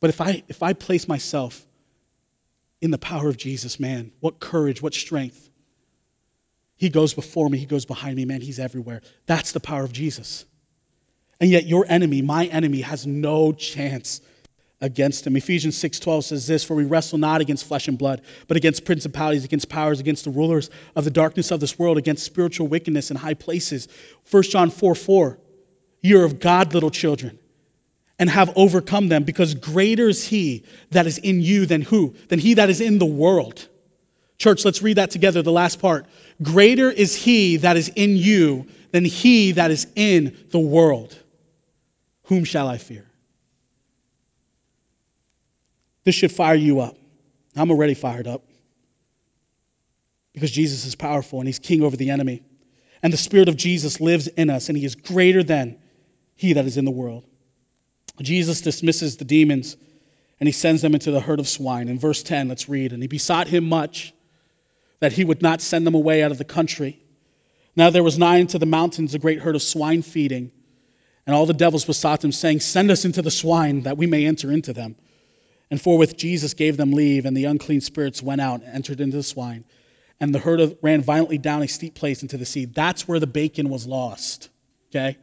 But 0.00 0.10
if 0.10 0.20
I, 0.20 0.42
if 0.48 0.62
I 0.62 0.72
place 0.74 1.08
myself 1.08 1.64
in 2.80 2.90
the 2.90 2.98
power 2.98 3.28
of 3.28 3.36
Jesus, 3.36 3.80
man. 3.80 4.12
What 4.20 4.38
courage, 4.38 4.80
what 4.80 4.94
strength. 4.94 5.50
He 6.76 6.90
goes 6.90 7.14
before 7.14 7.48
me, 7.48 7.58
he 7.58 7.66
goes 7.66 7.86
behind 7.86 8.16
me, 8.16 8.24
man. 8.24 8.40
He's 8.40 8.60
everywhere. 8.60 9.02
That's 9.26 9.52
the 9.52 9.60
power 9.60 9.82
of 9.82 9.92
Jesus. 9.92 10.44
And 11.40 11.50
yet 11.50 11.66
your 11.66 11.84
enemy, 11.88 12.22
my 12.22 12.46
enemy, 12.46 12.80
has 12.82 13.06
no 13.06 13.52
chance 13.52 14.20
against 14.80 15.26
him. 15.26 15.36
Ephesians 15.36 15.76
6:12 15.76 16.24
says 16.24 16.46
this, 16.46 16.64
for 16.64 16.74
we 16.74 16.84
wrestle 16.84 17.18
not 17.18 17.40
against 17.40 17.64
flesh 17.64 17.88
and 17.88 17.98
blood, 17.98 18.22
but 18.46 18.56
against 18.56 18.84
principalities, 18.84 19.44
against 19.44 19.68
powers, 19.68 20.00
against 20.00 20.24
the 20.24 20.30
rulers 20.30 20.70
of 20.94 21.04
the 21.04 21.10
darkness 21.10 21.50
of 21.50 21.60
this 21.60 21.78
world, 21.78 21.98
against 21.98 22.24
spiritual 22.24 22.68
wickedness 22.68 23.10
in 23.10 23.16
high 23.16 23.34
places. 23.34 23.88
1 24.30 24.42
John 24.44 24.70
4, 24.70 24.94
4, 24.94 25.38
you're 26.02 26.24
of 26.24 26.38
God, 26.38 26.74
little 26.74 26.90
children 26.90 27.38
and 28.18 28.28
have 28.28 28.52
overcome 28.56 29.08
them, 29.08 29.22
because 29.22 29.54
greater 29.54 30.08
is 30.08 30.26
he 30.26 30.64
that 30.90 31.06
is 31.06 31.18
in 31.18 31.40
you 31.40 31.66
than 31.66 31.82
who? 31.82 32.14
Than 32.28 32.38
he 32.38 32.54
that 32.54 32.68
is 32.68 32.80
in 32.80 32.98
the 32.98 33.06
world. 33.06 33.68
Church, 34.38 34.64
let's 34.64 34.82
read 34.82 34.96
that 34.96 35.10
together, 35.10 35.42
the 35.42 35.52
last 35.52 35.80
part. 35.80 36.06
Greater 36.42 36.90
is 36.90 37.14
he 37.14 37.58
that 37.58 37.76
is 37.76 37.88
in 37.94 38.16
you 38.16 38.66
than 38.90 39.04
he 39.04 39.52
that 39.52 39.70
is 39.70 39.86
in 39.94 40.36
the 40.50 40.58
world. 40.58 41.16
Whom 42.24 42.44
shall 42.44 42.68
I 42.68 42.78
fear? 42.78 43.07
This 46.08 46.14
should 46.14 46.32
fire 46.32 46.54
you 46.54 46.80
up. 46.80 46.96
I'm 47.54 47.70
already 47.70 47.92
fired 47.92 48.26
up 48.26 48.42
because 50.32 50.50
Jesus 50.50 50.86
is 50.86 50.94
powerful 50.94 51.38
and 51.38 51.46
he's 51.46 51.58
king 51.58 51.82
over 51.82 51.98
the 51.98 52.08
enemy. 52.08 52.40
And 53.02 53.12
the 53.12 53.18
Spirit 53.18 53.50
of 53.50 53.58
Jesus 53.58 54.00
lives 54.00 54.26
in 54.26 54.48
us, 54.48 54.70
and 54.70 54.78
he 54.78 54.86
is 54.86 54.94
greater 54.94 55.42
than 55.42 55.76
he 56.34 56.54
that 56.54 56.64
is 56.64 56.78
in 56.78 56.86
the 56.86 56.90
world. 56.90 57.26
Jesus 58.22 58.62
dismisses 58.62 59.18
the 59.18 59.26
demons 59.26 59.76
and 60.40 60.48
he 60.48 60.52
sends 60.52 60.80
them 60.80 60.94
into 60.94 61.10
the 61.10 61.20
herd 61.20 61.40
of 61.40 61.46
swine. 61.46 61.90
In 61.90 61.98
verse 61.98 62.22
10, 62.22 62.48
let's 62.48 62.70
read. 62.70 62.94
And 62.94 63.02
he 63.02 63.06
besought 63.06 63.46
him 63.46 63.68
much 63.68 64.14
that 65.00 65.12
he 65.12 65.26
would 65.26 65.42
not 65.42 65.60
send 65.60 65.86
them 65.86 65.94
away 65.94 66.22
out 66.22 66.30
of 66.30 66.38
the 66.38 66.44
country. 66.46 66.98
Now 67.76 67.90
there 67.90 68.02
was 68.02 68.16
nigh 68.16 68.40
unto 68.40 68.56
the 68.56 68.64
mountains 68.64 69.12
a 69.12 69.18
great 69.18 69.40
herd 69.40 69.56
of 69.56 69.62
swine 69.62 70.00
feeding. 70.00 70.52
And 71.26 71.36
all 71.36 71.44
the 71.44 71.52
devils 71.52 71.84
besought 71.84 72.24
him, 72.24 72.32
saying, 72.32 72.60
Send 72.60 72.90
us 72.90 73.04
into 73.04 73.20
the 73.20 73.30
swine, 73.30 73.82
that 73.82 73.98
we 73.98 74.06
may 74.06 74.24
enter 74.24 74.50
into 74.50 74.72
them. 74.72 74.96
And 75.70 75.80
forthwith 75.80 76.16
Jesus 76.16 76.54
gave 76.54 76.76
them 76.76 76.92
leave, 76.92 77.26
and 77.26 77.36
the 77.36 77.44
unclean 77.44 77.80
spirits 77.80 78.22
went 78.22 78.40
out 78.40 78.62
and 78.62 78.74
entered 78.74 79.00
into 79.00 79.18
the 79.18 79.22
swine. 79.22 79.64
And 80.20 80.34
the 80.34 80.38
herd 80.38 80.78
ran 80.82 81.02
violently 81.02 81.38
down 81.38 81.62
a 81.62 81.68
steep 81.68 81.94
place 81.94 82.22
into 82.22 82.36
the 82.38 82.46
sea. 82.46 82.64
That's 82.64 83.06
where 83.06 83.20
the 83.20 83.26
bacon 83.26 83.68
was 83.68 83.86
lost. 83.86 84.48
Okay? 84.90 85.16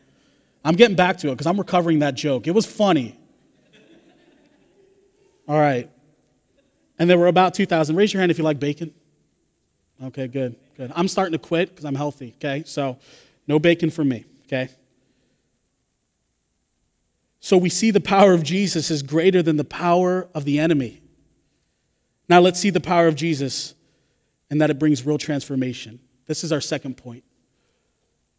I'm 0.64 0.76
getting 0.76 0.96
back 0.96 1.18
to 1.18 1.28
it 1.28 1.32
because 1.32 1.48
I'm 1.48 1.58
recovering 1.58 2.00
that 2.00 2.16
joke. 2.16 2.48
It 2.48 2.52
was 2.52 2.66
funny. 2.66 3.20
All 5.48 5.60
right. 5.60 5.90
And 6.98 7.10
there 7.10 7.18
were 7.18 7.28
about 7.28 7.54
2,000. 7.54 7.96
Raise 7.96 8.14
your 8.14 8.22
hand 8.22 8.32
if 8.32 8.38
you 8.38 8.44
like 8.44 8.60
bacon. 8.60 8.94
Okay, 10.04 10.28
good, 10.28 10.56
good. 10.76 10.92
I'm 10.96 11.08
starting 11.08 11.34
to 11.34 11.40
quit 11.40 11.70
because 11.70 11.86
I'm 11.86 11.96
healthy, 11.96 12.36
okay? 12.38 12.64
So 12.66 12.98
no 13.48 13.60
bacon 13.60 13.90
for 13.90 14.04
me, 14.04 14.26
okay? 14.46 14.70
So 17.46 17.58
we 17.58 17.70
see 17.70 17.92
the 17.92 18.00
power 18.00 18.34
of 18.34 18.42
Jesus 18.42 18.90
is 18.90 19.04
greater 19.04 19.44
than 19.44 19.56
the 19.56 19.64
power 19.64 20.28
of 20.34 20.46
the 20.46 20.58
enemy. 20.58 21.00
Now 22.28 22.40
let's 22.40 22.60
see 22.60 22.72
the 22.72 22.82
power 22.82 23.06
of 23.06 23.14
Jesus 23.14 23.76
and 24.50 24.62
that 24.62 24.72
it 24.72 24.80
brings 24.80 25.06
real 25.06 25.20
transformation. 25.20 26.00
This 26.26 26.44
is 26.44 26.52
our 26.52 26.60
second 26.60 26.98
point. 26.98 27.24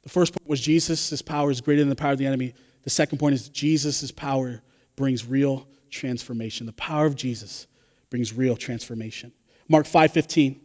The 0.03 0.09
first 0.09 0.33
point 0.33 0.49
was 0.49 0.61
Jesus' 0.61 1.23
power 1.23 1.53
is 1.53 1.61
greater 1.61 1.83
than 1.83 1.89
the 1.89 1.95
power 1.95 2.11
of 2.11 2.19
the 2.19 2.27
enemy. 2.27 2.55
The 2.83 2.91
second 2.91 3.19
point 3.19 3.37
is 3.37 3.49
Jesus' 3.49 4.11
power 4.11 4.61
brings 4.97 5.25
real 5.25 5.69
transformation. 5.89 6.67
The 6.67 6.73
power 6.73 7.07
of 7.07 7.15
Jesus 7.15 7.69
brings 8.11 8.33
real 8.33 8.57
transformation. 8.57 9.31
Mark 9.69 9.87
5:15. 9.87 10.59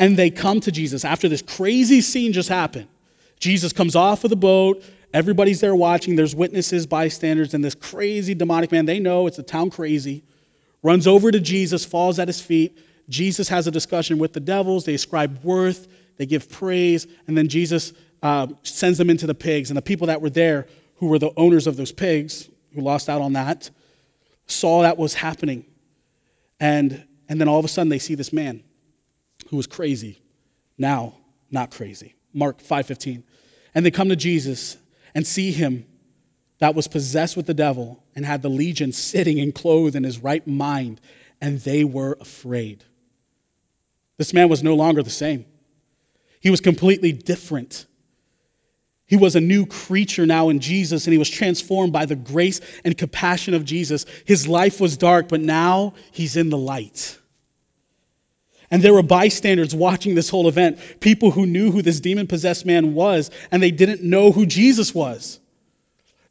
And 0.00 0.16
they 0.16 0.30
come 0.30 0.58
to 0.62 0.72
Jesus 0.72 1.04
after 1.04 1.28
this 1.28 1.42
crazy 1.42 2.00
scene 2.00 2.32
just 2.32 2.48
happened. 2.48 2.88
Jesus 3.38 3.72
comes 3.72 3.94
off 3.94 4.24
of 4.24 4.30
the 4.30 4.36
boat. 4.36 4.82
Everybody's 5.12 5.60
there 5.60 5.74
watching. 5.74 6.16
There's 6.16 6.34
witnesses, 6.34 6.86
bystanders, 6.86 7.54
and 7.54 7.64
this 7.64 7.74
crazy 7.74 8.34
demonic 8.34 8.72
man, 8.72 8.84
they 8.84 9.00
know 9.00 9.26
it's 9.26 9.38
a 9.38 9.42
town 9.42 9.70
crazy, 9.70 10.22
runs 10.82 11.06
over 11.06 11.30
to 11.30 11.40
Jesus, 11.40 11.84
falls 11.84 12.18
at 12.18 12.28
his 12.28 12.40
feet. 12.40 12.78
Jesus 13.08 13.48
has 13.48 13.66
a 13.66 13.70
discussion 13.70 14.18
with 14.18 14.34
the 14.34 14.40
devils. 14.40 14.84
They 14.84 14.94
ascribe 14.94 15.42
worth, 15.42 15.88
they 16.18 16.26
give 16.26 16.50
praise, 16.50 17.06
and 17.26 17.36
then 17.36 17.48
Jesus 17.48 17.94
uh, 18.22 18.48
sends 18.62 18.98
them 18.98 19.08
into 19.08 19.26
the 19.26 19.34
pigs. 19.34 19.70
And 19.70 19.76
the 19.76 19.82
people 19.82 20.08
that 20.08 20.20
were 20.20 20.30
there, 20.30 20.66
who 20.96 21.06
were 21.06 21.18
the 21.18 21.32
owners 21.36 21.66
of 21.66 21.76
those 21.76 21.92
pigs, 21.92 22.48
who 22.74 22.82
lost 22.82 23.08
out 23.08 23.22
on 23.22 23.32
that, 23.32 23.70
saw 24.46 24.82
that 24.82 24.98
was 24.98 25.14
happening. 25.14 25.64
And, 26.60 27.04
and 27.28 27.40
then 27.40 27.48
all 27.48 27.58
of 27.58 27.64
a 27.64 27.68
sudden 27.68 27.88
they 27.88 27.98
see 27.98 28.14
this 28.14 28.32
man 28.32 28.62
who 29.48 29.56
was 29.56 29.66
crazy, 29.66 30.20
now 30.76 31.14
not 31.50 31.70
crazy. 31.70 32.14
Mark 32.34 32.60
5:15. 32.60 33.22
And 33.74 33.86
they 33.86 33.90
come 33.90 34.08
to 34.10 34.16
Jesus 34.16 34.76
and 35.14 35.26
see 35.26 35.50
him 35.50 35.86
that 36.58 36.74
was 36.74 36.88
possessed 36.88 37.36
with 37.36 37.46
the 37.46 37.54
devil 37.54 38.02
and 38.14 38.24
had 38.24 38.42
the 38.42 38.50
legion 38.50 38.92
sitting 38.92 39.40
and 39.40 39.54
clothed 39.54 39.96
in 39.96 40.04
his 40.04 40.18
right 40.18 40.46
mind, 40.46 41.00
and 41.40 41.60
they 41.60 41.84
were 41.84 42.16
afraid. 42.20 42.82
This 44.16 44.34
man 44.34 44.48
was 44.48 44.62
no 44.62 44.74
longer 44.74 45.02
the 45.02 45.10
same. 45.10 45.44
He 46.40 46.50
was 46.50 46.60
completely 46.60 47.12
different. 47.12 47.86
He 49.06 49.16
was 49.16 49.36
a 49.36 49.40
new 49.40 49.66
creature 49.66 50.26
now 50.26 50.48
in 50.48 50.60
Jesus, 50.60 51.06
and 51.06 51.12
he 51.12 51.18
was 51.18 51.30
transformed 51.30 51.92
by 51.92 52.06
the 52.06 52.16
grace 52.16 52.60
and 52.84 52.96
compassion 52.96 53.54
of 53.54 53.64
Jesus. 53.64 54.04
His 54.24 54.46
life 54.46 54.80
was 54.80 54.96
dark, 54.96 55.28
but 55.28 55.40
now 55.40 55.94
he's 56.12 56.36
in 56.36 56.50
the 56.50 56.58
light. 56.58 57.18
And 58.70 58.82
there 58.82 58.92
were 58.92 59.02
bystanders 59.02 59.74
watching 59.74 60.14
this 60.14 60.28
whole 60.28 60.46
event, 60.48 60.78
people 61.00 61.30
who 61.30 61.46
knew 61.46 61.70
who 61.70 61.80
this 61.80 62.00
demon 62.00 62.26
possessed 62.26 62.66
man 62.66 62.94
was, 62.94 63.30
and 63.50 63.62
they 63.62 63.70
didn't 63.70 64.02
know 64.02 64.30
who 64.30 64.44
Jesus 64.44 64.94
was. 64.94 65.40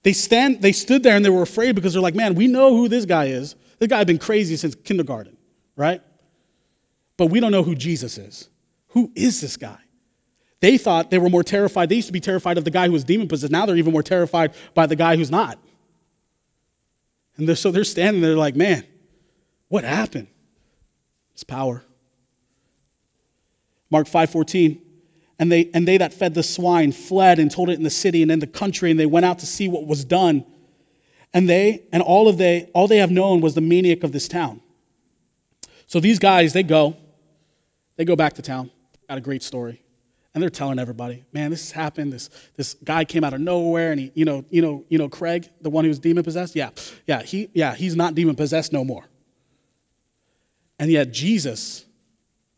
They, 0.04 0.14
stand, 0.14 0.62
they 0.62 0.72
stood 0.72 1.04
there 1.04 1.16
and 1.16 1.26
they 1.26 1.30
were 1.30 1.42
afraid 1.42 1.76
because 1.76 1.94
they're 1.94 2.02
like, 2.02 2.16
man, 2.16 2.36
we 2.36 2.48
know 2.48 2.76
who 2.76 2.88
this 2.88 3.06
guy 3.06 3.26
is. 3.26 3.56
This 3.80 3.90
guy 3.90 3.98
has 3.98 4.06
been 4.06 4.20
crazy 4.20 4.56
since 4.56 4.76
kindergarten, 4.76 5.36
right? 5.76 6.02
But 7.18 7.28
we 7.28 7.40
don't 7.40 7.52
know 7.52 7.64
who 7.64 7.76
Jesus 7.76 8.18
is. 8.18 8.50
Who 8.90 9.12
is 9.16 9.42
this 9.42 9.58
guy? 9.58 9.80
They 10.60 10.78
thought 10.78 11.12
they 11.12 11.18
were 11.18 11.30
more 11.30 11.44
terrified. 11.44 11.90
They 11.90 11.96
used 11.96 12.08
to 12.08 12.14
be 12.14 12.20
terrified 12.20 12.58
of 12.58 12.64
the 12.64 12.72
guy 12.72 12.86
who 12.88 12.94
was 12.94 13.04
demon 13.04 13.28
possessed. 13.28 13.52
Now 13.52 13.66
they're 13.66 13.76
even 13.76 13.94
more 13.94 14.04
terrified 14.04 14.54
by 14.74 14.86
the 14.86 14.96
guy 14.96 15.16
who's 15.16 15.32
not. 15.32 15.60
And 17.38 17.48
they're, 17.48 17.56
so 17.56 17.72
they're 17.72 17.84
standing 17.84 18.22
there 18.22 18.36
like, 18.36 18.56
man, 18.56 18.84
what 19.68 19.84
happened? 19.84 20.28
It's 21.34 21.44
power. 21.44 21.84
Mark 23.90 24.08
5:14. 24.08 24.82
And 25.40 25.52
they 25.52 25.70
and 25.74 25.88
they 25.88 25.98
that 25.98 26.14
fed 26.14 26.34
the 26.34 26.44
swine 26.44 26.92
fled 26.92 27.40
and 27.40 27.52
told 27.52 27.70
it 27.70 27.74
in 27.74 27.84
the 27.84 27.90
city 27.90 28.24
and 28.24 28.32
in 28.32 28.40
the 28.40 28.48
country, 28.48 28.90
and 28.90 29.00
they 29.00 29.06
went 29.06 29.26
out 29.26 29.40
to 29.40 29.46
see 29.46 29.68
what 29.68 29.86
was 29.86 30.04
done. 30.04 30.46
And 31.34 31.48
they 31.48 31.84
and 31.92 32.02
all 32.02 32.28
of 32.28 32.38
they 32.38 32.70
all 32.74 32.88
they 32.88 32.98
have 32.98 33.12
known 33.12 33.42
was 33.42 33.54
the 33.54 33.62
maniac 33.62 34.04
of 34.04 34.12
this 34.12 34.28
town. 34.28 34.62
So 35.86 36.00
these 36.00 36.20
guys, 36.20 36.54
they 36.54 36.64
go, 36.64 36.98
they 37.96 38.06
go 38.06 38.16
back 38.16 38.34
to 38.34 38.42
town. 38.42 38.72
Got 39.08 39.18
a 39.18 39.22
great 39.22 39.42
story. 39.42 39.82
And 40.34 40.42
they're 40.44 40.50
telling 40.50 40.78
everybody, 40.78 41.24
man, 41.34 41.50
this 41.50 41.62
has 41.62 41.72
happened. 41.72 42.14
This 42.14 42.30
this 42.56 42.76
guy 42.84 43.06
came 43.06 43.24
out 43.24 43.34
of 43.34 43.42
nowhere, 43.42 43.92
and 43.92 44.00
he, 44.00 44.12
you 44.14 44.26
know, 44.26 44.46
you 44.50 44.62
know, 44.62 44.86
you 44.90 45.00
know, 45.00 45.10
Craig, 45.10 45.50
the 45.62 45.70
one 45.70 45.84
who 45.84 45.90
was 45.90 45.98
demon 45.98 46.24
possessed. 46.24 46.56
Yeah, 46.56 46.70
yeah, 47.08 47.24
he, 47.24 47.50
yeah, 47.54 47.74
he's 47.74 47.96
not 47.96 48.14
demon 48.14 48.36
possessed 48.36 48.72
no 48.72 48.84
more. 48.84 49.04
And 50.78 50.92
yet 50.92 51.12
Jesus, 51.12 51.86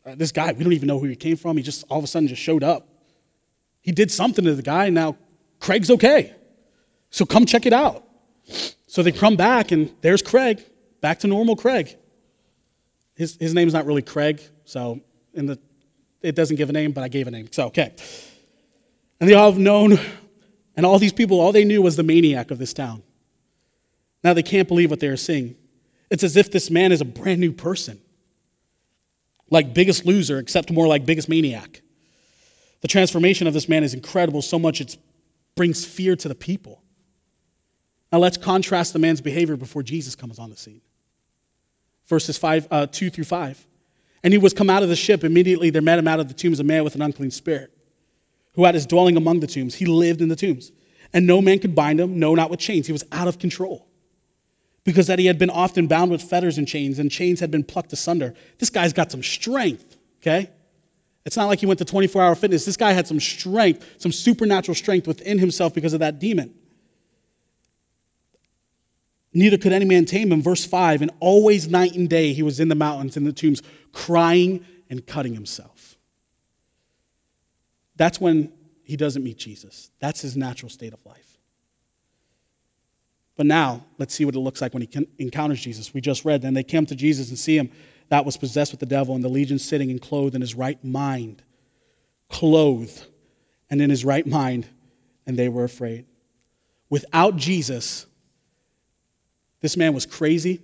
uh, 0.06 0.14
this 0.14 0.32
guy, 0.32 0.52
we 0.52 0.64
don't 0.64 0.72
even 0.72 0.88
know 0.88 0.98
who 0.98 1.06
he 1.06 1.16
came 1.16 1.36
from. 1.36 1.56
He 1.56 1.62
just 1.62 1.84
all 1.90 1.98
of 1.98 2.04
a 2.04 2.06
sudden 2.06 2.28
just 2.28 2.42
showed 2.42 2.64
up. 2.64 2.88
He 3.82 3.92
did 3.92 4.10
something 4.10 4.44
to 4.44 4.54
the 4.54 4.62
guy, 4.62 4.90
now 4.90 5.16
Craig's 5.58 5.90
okay. 5.90 6.34
So 7.10 7.24
come 7.24 7.46
check 7.46 7.66
it 7.66 7.72
out. 7.72 8.06
So 8.86 9.02
they 9.02 9.12
come 9.12 9.36
back, 9.36 9.72
and 9.72 9.94
there's 10.00 10.22
Craig, 10.22 10.62
back 11.00 11.20
to 11.20 11.26
normal 11.26 11.56
Craig. 11.56 11.96
His, 13.14 13.36
his 13.36 13.54
name's 13.54 13.72
not 13.72 13.86
really 13.86 14.02
Craig, 14.02 14.40
so 14.64 15.00
in 15.34 15.46
the 15.46 15.58
it 16.22 16.34
doesn't 16.34 16.56
give 16.56 16.68
a 16.68 16.72
name, 16.72 16.92
but 16.92 17.02
I 17.02 17.08
gave 17.08 17.28
a 17.28 17.30
name. 17.30 17.48
So, 17.50 17.66
okay. 17.66 17.94
And 19.20 19.28
they 19.28 19.34
all 19.34 19.50
have 19.50 19.60
known, 19.60 19.98
and 20.76 20.84
all 20.84 20.98
these 20.98 21.12
people, 21.12 21.40
all 21.40 21.52
they 21.52 21.64
knew 21.64 21.80
was 21.80 21.96
the 21.96 22.02
maniac 22.02 22.50
of 22.50 22.58
this 22.58 22.74
town. 22.74 23.02
Now 24.22 24.34
they 24.34 24.42
can't 24.42 24.68
believe 24.68 24.90
what 24.90 25.00
they 25.00 25.08
are 25.08 25.16
seeing. 25.16 25.56
It's 26.10 26.22
as 26.22 26.36
if 26.36 26.50
this 26.50 26.70
man 26.70 26.92
is 26.92 27.00
a 27.00 27.06
brand 27.06 27.40
new 27.40 27.52
person 27.52 28.00
like 29.50 29.74
Biggest 29.74 30.06
Loser, 30.06 30.38
except 30.38 30.70
more 30.70 30.86
like 30.86 31.04
Biggest 31.04 31.28
Maniac. 31.28 31.82
The 32.80 32.88
transformation 32.88 33.46
of 33.46 33.52
this 33.52 33.68
man 33.68 33.84
is 33.84 33.92
incredible, 33.92 34.40
so 34.40 34.58
much 34.58 34.80
it 34.80 34.96
brings 35.56 35.84
fear 35.84 36.16
to 36.16 36.28
the 36.28 36.34
people. 36.34 36.82
Now 38.10 38.18
let's 38.18 38.36
contrast 38.36 38.92
the 38.92 38.98
man's 38.98 39.20
behavior 39.20 39.56
before 39.56 39.82
Jesus 39.82 40.14
comes 40.14 40.38
on 40.38 40.50
the 40.50 40.56
scene. 40.56 40.80
Verses 42.06 42.38
five, 42.38 42.66
uh, 42.70 42.86
2 42.86 43.10
through 43.10 43.24
5. 43.24 43.66
And 44.22 44.32
he 44.32 44.38
was 44.38 44.52
come 44.52 44.70
out 44.70 44.82
of 44.82 44.88
the 44.88 44.96
ship. 44.96 45.24
Immediately 45.24 45.70
there 45.70 45.82
met 45.82 45.98
him 45.98 46.08
out 46.08 46.20
of 46.20 46.28
the 46.28 46.34
tombs 46.34 46.60
a 46.60 46.64
man 46.64 46.84
with 46.84 46.94
an 46.94 47.02
unclean 47.02 47.30
spirit, 47.30 47.70
who 48.54 48.64
had 48.64 48.74
his 48.74 48.86
dwelling 48.86 49.16
among 49.16 49.40
the 49.40 49.46
tombs. 49.46 49.74
He 49.74 49.86
lived 49.86 50.20
in 50.20 50.28
the 50.28 50.36
tombs. 50.36 50.72
And 51.12 51.26
no 51.26 51.42
man 51.42 51.58
could 51.58 51.74
bind 51.74 52.00
him, 52.00 52.18
no, 52.18 52.34
not 52.34 52.50
with 52.50 52.60
chains. 52.60 52.86
He 52.86 52.92
was 52.92 53.04
out 53.10 53.28
of 53.28 53.38
control 53.38 53.89
because 54.90 55.06
that 55.06 55.18
he 55.18 55.26
had 55.26 55.38
been 55.38 55.50
often 55.50 55.86
bound 55.86 56.10
with 56.10 56.22
fetters 56.22 56.58
and 56.58 56.66
chains, 56.66 56.98
and 56.98 57.10
chains 57.10 57.40
had 57.40 57.50
been 57.50 57.64
plucked 57.64 57.92
asunder. 57.92 58.34
This 58.58 58.70
guy's 58.70 58.92
got 58.92 59.12
some 59.12 59.22
strength, 59.22 59.96
okay? 60.20 60.50
It's 61.24 61.36
not 61.36 61.46
like 61.46 61.60
he 61.60 61.66
went 61.66 61.78
to 61.78 61.84
24 61.84 62.22
hour 62.22 62.34
fitness. 62.34 62.64
This 62.64 62.76
guy 62.76 62.92
had 62.92 63.06
some 63.06 63.20
strength, 63.20 63.86
some 63.98 64.12
supernatural 64.12 64.74
strength 64.74 65.06
within 65.06 65.38
himself 65.38 65.74
because 65.74 65.92
of 65.92 66.00
that 66.00 66.18
demon. 66.18 66.54
Neither 69.32 69.58
could 69.58 69.72
any 69.72 69.84
man 69.84 70.06
tame 70.06 70.32
him. 70.32 70.42
Verse 70.42 70.64
5 70.64 71.02
And 71.02 71.12
always 71.20 71.68
night 71.68 71.94
and 71.94 72.08
day 72.08 72.32
he 72.32 72.42
was 72.42 72.58
in 72.58 72.68
the 72.68 72.74
mountains, 72.74 73.16
in 73.16 73.24
the 73.24 73.32
tombs, 73.32 73.62
crying 73.92 74.64
and 74.88 75.06
cutting 75.06 75.34
himself. 75.34 75.96
That's 77.96 78.20
when 78.20 78.52
he 78.82 78.96
doesn't 78.96 79.22
meet 79.22 79.36
Jesus. 79.36 79.90
That's 80.00 80.20
his 80.20 80.36
natural 80.36 80.70
state 80.70 80.92
of 80.92 81.04
life. 81.06 81.29
But 83.40 83.46
now, 83.46 83.86
let's 83.96 84.12
see 84.14 84.26
what 84.26 84.34
it 84.34 84.38
looks 84.38 84.60
like 84.60 84.74
when 84.74 84.82
he 84.82 85.06
encounters 85.18 85.62
Jesus. 85.62 85.94
We 85.94 86.02
just 86.02 86.26
read, 86.26 86.42
then 86.42 86.52
they 86.52 86.62
came 86.62 86.84
to 86.84 86.94
Jesus 86.94 87.30
and 87.30 87.38
see 87.38 87.56
him 87.56 87.70
that 88.10 88.26
was 88.26 88.36
possessed 88.36 88.70
with 88.70 88.80
the 88.80 88.84
devil, 88.84 89.14
and 89.14 89.24
the 89.24 89.30
legion 89.30 89.58
sitting 89.58 89.90
and 89.90 89.98
clothed 89.98 90.34
in 90.34 90.42
his 90.42 90.54
right 90.54 90.84
mind. 90.84 91.42
Clothed 92.28 93.02
and 93.70 93.80
in 93.80 93.88
his 93.88 94.04
right 94.04 94.26
mind, 94.26 94.66
and 95.26 95.38
they 95.38 95.48
were 95.48 95.64
afraid. 95.64 96.04
Without 96.90 97.36
Jesus, 97.36 98.04
this 99.62 99.74
man 99.74 99.94
was 99.94 100.04
crazy. 100.04 100.60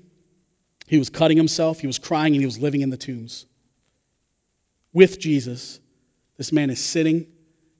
He 0.86 0.98
was 0.98 1.08
cutting 1.08 1.38
himself, 1.38 1.80
he 1.80 1.86
was 1.86 1.98
crying, 1.98 2.34
and 2.34 2.42
he 2.42 2.46
was 2.46 2.58
living 2.58 2.82
in 2.82 2.90
the 2.90 2.98
tombs. 2.98 3.46
With 4.92 5.18
Jesus, 5.18 5.80
this 6.36 6.52
man 6.52 6.68
is 6.68 6.84
sitting, 6.84 7.26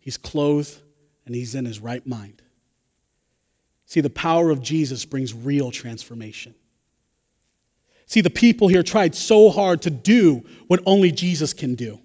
he's 0.00 0.16
clothed, 0.16 0.74
and 1.26 1.34
he's 1.34 1.54
in 1.54 1.66
his 1.66 1.80
right 1.80 2.06
mind. 2.06 2.40
See, 3.86 4.00
the 4.00 4.10
power 4.10 4.50
of 4.50 4.62
Jesus 4.62 5.04
brings 5.04 5.32
real 5.32 5.70
transformation. 5.70 6.54
See, 8.06 8.20
the 8.20 8.30
people 8.30 8.68
here 8.68 8.82
tried 8.82 9.14
so 9.14 9.50
hard 9.50 9.82
to 9.82 9.90
do 9.90 10.44
what 10.66 10.80
only 10.86 11.12
Jesus 11.12 11.52
can 11.52 11.74
do. 11.74 11.98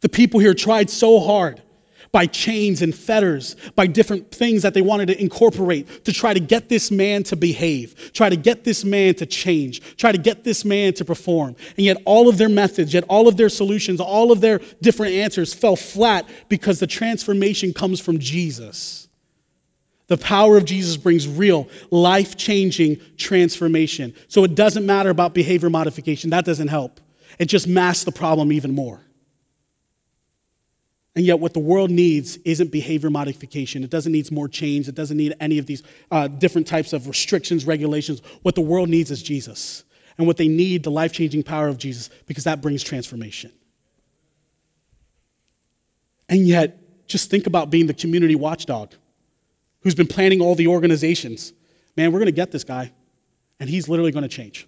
The 0.00 0.08
people 0.08 0.40
here 0.40 0.54
tried 0.54 0.90
so 0.90 1.20
hard 1.20 1.62
by 2.10 2.26
chains 2.26 2.80
and 2.80 2.94
fetters, 2.94 3.56
by 3.74 3.86
different 3.86 4.30
things 4.30 4.62
that 4.62 4.72
they 4.72 4.80
wanted 4.80 5.06
to 5.08 5.20
incorporate 5.20 6.04
to 6.04 6.12
try 6.12 6.32
to 6.32 6.40
get 6.40 6.68
this 6.68 6.90
man 6.90 7.22
to 7.24 7.36
behave, 7.36 8.12
try 8.14 8.30
to 8.30 8.36
get 8.36 8.64
this 8.64 8.84
man 8.84 9.14
to 9.14 9.26
change, 9.26 9.96
try 9.96 10.12
to 10.12 10.18
get 10.18 10.44
this 10.44 10.64
man 10.64 10.94
to 10.94 11.04
perform. 11.04 11.56
And 11.76 11.84
yet, 11.84 11.98
all 12.06 12.28
of 12.28 12.38
their 12.38 12.48
methods, 12.48 12.94
yet 12.94 13.04
all 13.08 13.28
of 13.28 13.36
their 13.36 13.50
solutions, 13.50 14.00
all 14.00 14.32
of 14.32 14.40
their 14.40 14.60
different 14.80 15.14
answers 15.14 15.52
fell 15.52 15.76
flat 15.76 16.28
because 16.48 16.80
the 16.80 16.86
transformation 16.86 17.74
comes 17.74 18.00
from 18.00 18.18
Jesus. 18.18 19.07
The 20.08 20.16
power 20.16 20.56
of 20.56 20.64
Jesus 20.64 20.96
brings 20.96 21.28
real, 21.28 21.68
life 21.90 22.36
changing 22.36 23.00
transformation. 23.18 24.14
So 24.28 24.42
it 24.44 24.54
doesn't 24.54 24.86
matter 24.86 25.10
about 25.10 25.34
behavior 25.34 25.70
modification, 25.70 26.30
that 26.30 26.44
doesn't 26.44 26.68
help. 26.68 27.00
It 27.38 27.46
just 27.46 27.68
masks 27.68 28.04
the 28.04 28.12
problem 28.12 28.50
even 28.52 28.74
more. 28.74 29.00
And 31.14 31.26
yet, 31.26 31.40
what 31.40 31.52
the 31.52 31.58
world 31.58 31.90
needs 31.90 32.36
isn't 32.36 32.70
behavior 32.70 33.10
modification. 33.10 33.82
It 33.82 33.90
doesn't 33.90 34.12
need 34.12 34.30
more 34.30 34.48
change. 34.48 34.88
It 34.88 34.94
doesn't 34.94 35.16
need 35.16 35.34
any 35.40 35.58
of 35.58 35.66
these 35.66 35.82
uh, 36.10 36.28
different 36.28 36.68
types 36.68 36.92
of 36.92 37.08
restrictions, 37.08 37.66
regulations. 37.66 38.22
What 38.42 38.54
the 38.54 38.60
world 38.60 38.88
needs 38.88 39.10
is 39.10 39.22
Jesus. 39.22 39.82
And 40.16 40.26
what 40.26 40.36
they 40.36 40.48
need, 40.48 40.84
the 40.84 40.90
life 40.90 41.12
changing 41.12 41.42
power 41.42 41.68
of 41.68 41.76
Jesus, 41.76 42.08
because 42.26 42.44
that 42.44 42.60
brings 42.60 42.82
transformation. 42.82 43.52
And 46.28 46.46
yet, 46.46 47.06
just 47.08 47.30
think 47.30 47.46
about 47.46 47.70
being 47.70 47.86
the 47.86 47.94
community 47.94 48.36
watchdog 48.36 48.94
who's 49.80 49.94
been 49.94 50.06
planning 50.06 50.40
all 50.40 50.54
the 50.54 50.68
organizations. 50.68 51.52
Man, 51.96 52.12
we're 52.12 52.18
going 52.18 52.26
to 52.26 52.32
get 52.32 52.50
this 52.50 52.64
guy, 52.64 52.92
and 53.60 53.68
he's 53.68 53.88
literally 53.88 54.12
going 54.12 54.22
to 54.22 54.28
change. 54.28 54.66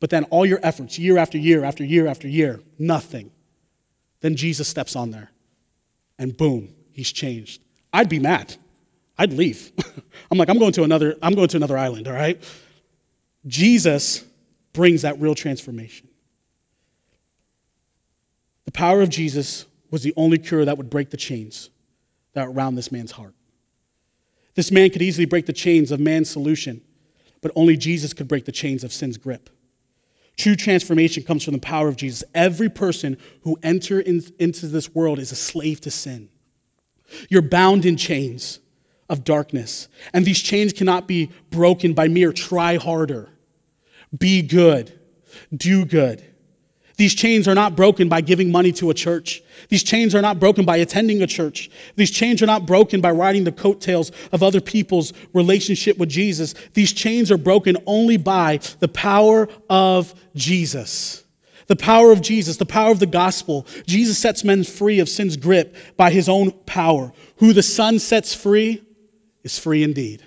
But 0.00 0.10
then 0.10 0.24
all 0.24 0.44
your 0.44 0.60
efforts, 0.62 0.98
year 0.98 1.18
after 1.18 1.38
year 1.38 1.64
after 1.64 1.84
year 1.84 2.06
after 2.06 2.28
year, 2.28 2.60
nothing. 2.78 3.30
Then 4.20 4.36
Jesus 4.36 4.68
steps 4.68 4.96
on 4.96 5.10
there, 5.10 5.30
and 6.18 6.36
boom, 6.36 6.74
he's 6.92 7.12
changed. 7.12 7.62
I'd 7.92 8.08
be 8.08 8.18
mad. 8.18 8.54
I'd 9.18 9.32
leave. 9.32 9.72
I'm 10.30 10.38
like, 10.38 10.48
I'm 10.48 10.58
going 10.58 10.72
to 10.72 10.84
another, 10.84 11.16
I'm 11.22 11.34
going 11.34 11.48
to 11.48 11.56
another 11.56 11.78
island, 11.78 12.08
all 12.08 12.14
right? 12.14 12.42
Jesus 13.46 14.24
brings 14.72 15.02
that 15.02 15.20
real 15.20 15.34
transformation. 15.34 16.08
The 18.64 18.72
power 18.72 19.02
of 19.02 19.10
Jesus 19.10 19.66
was 19.90 20.02
the 20.02 20.14
only 20.16 20.38
cure 20.38 20.64
that 20.64 20.78
would 20.78 20.88
break 20.88 21.10
the 21.10 21.16
chains 21.16 21.68
that 22.32 22.46
were 22.46 22.54
around 22.54 22.74
this 22.74 22.90
man's 22.90 23.12
heart. 23.12 23.34
This 24.54 24.70
man 24.70 24.90
could 24.90 25.02
easily 25.02 25.24
break 25.24 25.46
the 25.46 25.52
chains 25.52 25.92
of 25.92 26.00
man's 26.00 26.28
solution, 26.30 26.82
but 27.40 27.52
only 27.54 27.76
Jesus 27.76 28.12
could 28.12 28.28
break 28.28 28.44
the 28.44 28.52
chains 28.52 28.84
of 28.84 28.92
sin's 28.92 29.16
grip. 29.16 29.48
True 30.36 30.56
transformation 30.56 31.22
comes 31.22 31.44
from 31.44 31.54
the 31.54 31.60
power 31.60 31.88
of 31.88 31.96
Jesus. 31.96 32.24
Every 32.34 32.68
person 32.68 33.18
who 33.42 33.58
enters 33.62 34.04
in, 34.04 34.22
into 34.38 34.66
this 34.66 34.94
world 34.94 35.18
is 35.18 35.32
a 35.32 35.36
slave 35.36 35.80
to 35.82 35.90
sin. 35.90 36.28
You're 37.28 37.42
bound 37.42 37.84
in 37.84 37.96
chains 37.96 38.58
of 39.08 39.24
darkness, 39.24 39.88
and 40.14 40.24
these 40.24 40.40
chains 40.40 40.72
cannot 40.72 41.06
be 41.06 41.30
broken 41.50 41.92
by 41.92 42.08
mere 42.08 42.32
try 42.32 42.76
harder, 42.76 43.28
be 44.16 44.42
good, 44.42 44.98
do 45.54 45.84
good. 45.84 46.22
These 46.96 47.14
chains 47.14 47.48
are 47.48 47.54
not 47.54 47.76
broken 47.76 48.08
by 48.08 48.20
giving 48.20 48.50
money 48.50 48.72
to 48.72 48.90
a 48.90 48.94
church. 48.94 49.42
These 49.68 49.82
chains 49.82 50.14
are 50.14 50.22
not 50.22 50.38
broken 50.38 50.64
by 50.64 50.78
attending 50.78 51.22
a 51.22 51.26
church. 51.26 51.70
These 51.96 52.10
chains 52.10 52.42
are 52.42 52.46
not 52.46 52.66
broken 52.66 53.00
by 53.00 53.12
riding 53.12 53.44
the 53.44 53.52
coattails 53.52 54.12
of 54.32 54.42
other 54.42 54.60
people's 54.60 55.12
relationship 55.32 55.98
with 55.98 56.08
Jesus. 56.08 56.54
These 56.74 56.92
chains 56.92 57.30
are 57.30 57.38
broken 57.38 57.76
only 57.86 58.16
by 58.16 58.60
the 58.80 58.88
power 58.88 59.48
of 59.70 60.14
Jesus. 60.34 61.24
The 61.66 61.76
power 61.76 62.12
of 62.12 62.20
Jesus, 62.20 62.56
the 62.56 62.66
power 62.66 62.90
of 62.90 62.98
the 62.98 63.06
gospel. 63.06 63.66
Jesus 63.86 64.18
sets 64.18 64.44
men 64.44 64.64
free 64.64 64.98
of 64.98 65.08
sin's 65.08 65.36
grip 65.36 65.76
by 65.96 66.10
his 66.10 66.28
own 66.28 66.50
power. 66.50 67.12
Who 67.36 67.52
the 67.52 67.62
Son 67.62 67.98
sets 67.98 68.34
free 68.34 68.82
is 69.42 69.58
free 69.58 69.82
indeed. 69.82 70.22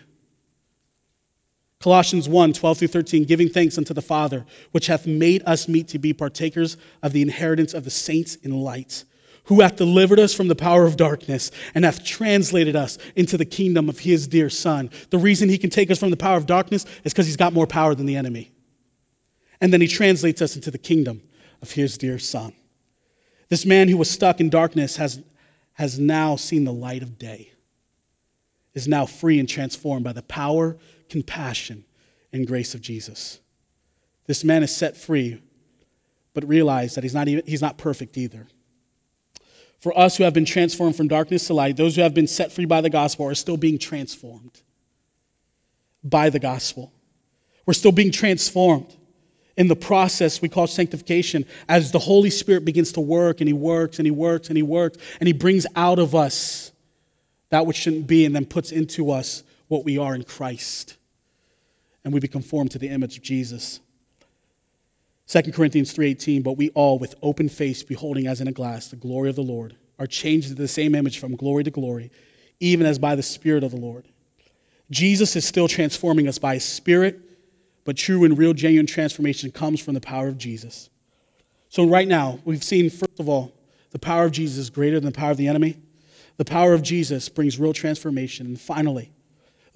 Colossians 1.86 2.28
1 2.28 2.54
12 2.54 2.80
through 2.80 2.88
13, 2.88 3.26
giving 3.26 3.48
thanks 3.48 3.78
unto 3.78 3.93
the 3.93 4.02
Father, 4.02 4.43
which 4.71 4.88
hath 4.88 5.06
made 5.06 5.43
us 5.45 5.67
meet 5.67 5.89
to 5.89 6.00
be 6.00 6.13
partakers 6.13 6.78
of 7.04 7.13
the 7.13 7.21
inheritance 7.21 7.76
of 7.76 7.84
the 7.84 7.91
saints 7.91 8.38
in 8.38 8.60
light, 8.60 9.04
who 9.43 9.62
hath 9.62 9.76
delivered 9.76 10.19
us 10.19 10.34
from 10.34 10.48
the 10.48 10.56
power 10.56 10.86
of 10.86 10.98
darkness 10.98 11.52
and 11.76 11.86
hath 11.86 12.04
translated 12.04 12.76
us 12.76 12.98
into 13.15 13.38
the 13.38 13.45
kingdom 13.45 13.88
of 13.88 14.00
his 14.00 14.28
dear 14.28 14.50
Son. 14.50 14.89
The 15.12 15.19
reason 15.19 15.48
he 15.48 15.60
can 15.60 15.69
take 15.69 15.91
us 15.91 16.00
from 16.00 16.10
the 16.10 16.17
power 16.17 16.38
of 16.38 16.48
darkness 16.48 16.88
is 17.04 17.13
because 17.13 17.28
he's 17.28 17.38
got 17.38 17.54
more 17.54 17.67
power 17.67 17.93
than 17.93 18.08
the 18.08 18.15
enemy. 18.15 18.52
And 19.62 19.71
then 19.71 19.80
he 19.80 19.88
translates 19.88 20.41
us 20.41 20.56
into 20.56 20.71
the 20.71 20.80
kingdom 20.80 21.21
of 21.62 21.69
his 21.69 22.00
dear 22.00 22.17
Son. 22.17 22.52
This 23.50 23.63
man 23.63 23.89
who 23.89 23.98
was 23.98 24.10
stuck 24.10 24.39
in 24.39 24.50
darkness 24.50 24.98
has, 24.98 25.21
has 25.74 26.00
now 26.00 26.36
seen 26.36 26.63
the 26.63 26.74
light 26.74 27.04
of 27.04 27.19
day, 27.19 27.52
is 28.74 28.88
now 28.88 29.06
free 29.06 29.38
and 29.38 29.48
transformed 29.48 30.04
by 30.04 30.13
the 30.13 30.24
power 30.24 30.80
compassion, 31.10 31.86
and 32.34 32.48
grace 32.48 32.76
of 32.76 32.82
Jesus. 32.82 33.39
This 34.28 34.44
man 34.44 34.63
is 34.63 34.76
set 34.76 34.98
free, 34.98 35.41
but 36.34 36.48
realize 36.48 36.96
that 36.96 37.04
he's 37.04 37.13
not, 37.13 37.28
even, 37.28 37.46
he's 37.46 37.62
not 37.62 37.78
perfect 37.78 38.18
either. 38.18 38.48
For 39.80 39.98
us 39.98 40.18
who 40.18 40.24
have 40.24 40.34
been 40.34 40.46
transformed 40.46 40.96
from 40.96 41.08
darkness 41.08 41.48
to 41.48 41.54
light, 41.54 41.78
those 41.78 41.96
who 41.96 42.02
have 42.02 42.13
been 42.13 42.28
set 42.28 42.52
free 42.52 42.65
by 42.65 42.82
the 42.82 42.89
gospel 42.89 43.28
are 43.28 43.36
still 43.36 43.58
being 43.58 43.78
transformed 43.78 44.60
by 46.04 46.30
the 46.30 46.39
gospel. 46.39 46.91
We're 47.65 47.74
still 47.74 47.91
being 47.91 48.12
transformed 48.12 48.94
in 49.58 49.68
the 49.68 49.76
process 49.76 50.41
we 50.41 50.50
call 50.50 50.68
sanctification 50.68 51.46
as 51.68 51.91
the 51.91 52.00
Holy 52.00 52.30
Spirit 52.30 52.65
begins 52.65 52.94
to 52.94 53.02
work 53.02 53.41
and 53.41 53.48
He 53.48 53.54
works 53.54 54.00
and 54.00 54.06
He 54.06 54.12
works 54.12 54.50
and 54.50 54.58
He 54.58 54.63
works 54.63 54.98
and 55.20 55.28
He 55.28 55.34
brings 55.34 55.65
out 55.76 56.00
of 56.00 56.15
us 56.15 56.72
that 57.50 57.65
which 57.65 57.78
shouldn't 57.78 58.08
be 58.08 58.26
and 58.26 58.36
then 58.36 58.46
puts 58.46 58.72
into 58.72 59.12
us 59.12 59.44
what 59.67 59.86
we 59.86 59.97
are 59.97 60.15
in 60.15 60.23
Christ. 60.23 60.95
And 62.04 62.13
we 62.13 62.19
be 62.19 62.28
conformed 62.28 62.71
to 62.71 62.80
the 62.80 62.89
image 62.89 63.17
of 63.17 63.23
Jesus. 63.23 63.80
2 65.28 65.54
Corinthians 65.54 65.91
3:18 65.91 66.43
but 66.43 66.54
we 66.54 66.69
all 66.69 66.99
with 66.99 67.15
open 67.23 67.49
face 67.49 67.82
beholding 67.82 68.28
as 68.28 68.41
in 68.41 68.47
a 68.47 68.51
glass 68.51 68.89
the 68.89 68.95
glory 68.95 69.30
of 69.30 69.36
the 69.36 69.41
Lord 69.41 69.75
are 69.97 70.06
changed 70.06 70.49
into 70.49 70.62
the 70.62 70.67
same 70.67 70.93
image 70.93 71.17
from 71.17 71.36
glory 71.36 71.63
to 71.63 71.71
glory 71.71 72.12
even 72.60 72.86
as 72.86 72.99
by 72.99 73.15
the 73.15 73.23
spirit 73.23 73.63
of 73.63 73.71
the 73.71 73.78
Lord. 73.78 74.08
Jesus 74.91 75.36
is 75.36 75.43
still 75.43 75.67
transforming 75.67 76.28
us 76.28 76.38
by 76.38 76.54
his 76.56 76.63
spirit 76.63 77.19
but 77.86 77.97
true 77.97 78.23
and 78.23 78.38
real 78.38 78.54
genuine 78.54 78.86
transformation 78.86 79.51
comes 79.51 79.80
from 79.80 79.95
the 79.95 80.01
power 80.01 80.28
of 80.28 80.38
Jesus. 80.38 80.91
So 81.69 81.88
right 81.88 82.08
now 82.08 82.39
we've 82.45 82.63
seen 82.63 82.91
first 82.91 83.19
of 83.19 83.28
all 83.28 83.51
the 83.89 83.99
power 83.99 84.25
of 84.25 84.32
Jesus 84.32 84.60
is 84.60 84.69
greater 84.69 84.99
than 84.99 85.12
the 85.12 85.17
power 85.17 85.32
of 85.32 85.38
the 85.38 85.47
enemy. 85.47 85.78
The 86.38 86.45
power 86.45 86.73
of 86.73 86.84
Jesus 86.84 87.30
brings 87.30 87.60
real 87.60 87.73
transformation 87.73 88.45
and 88.45 88.62
finally 88.62 89.12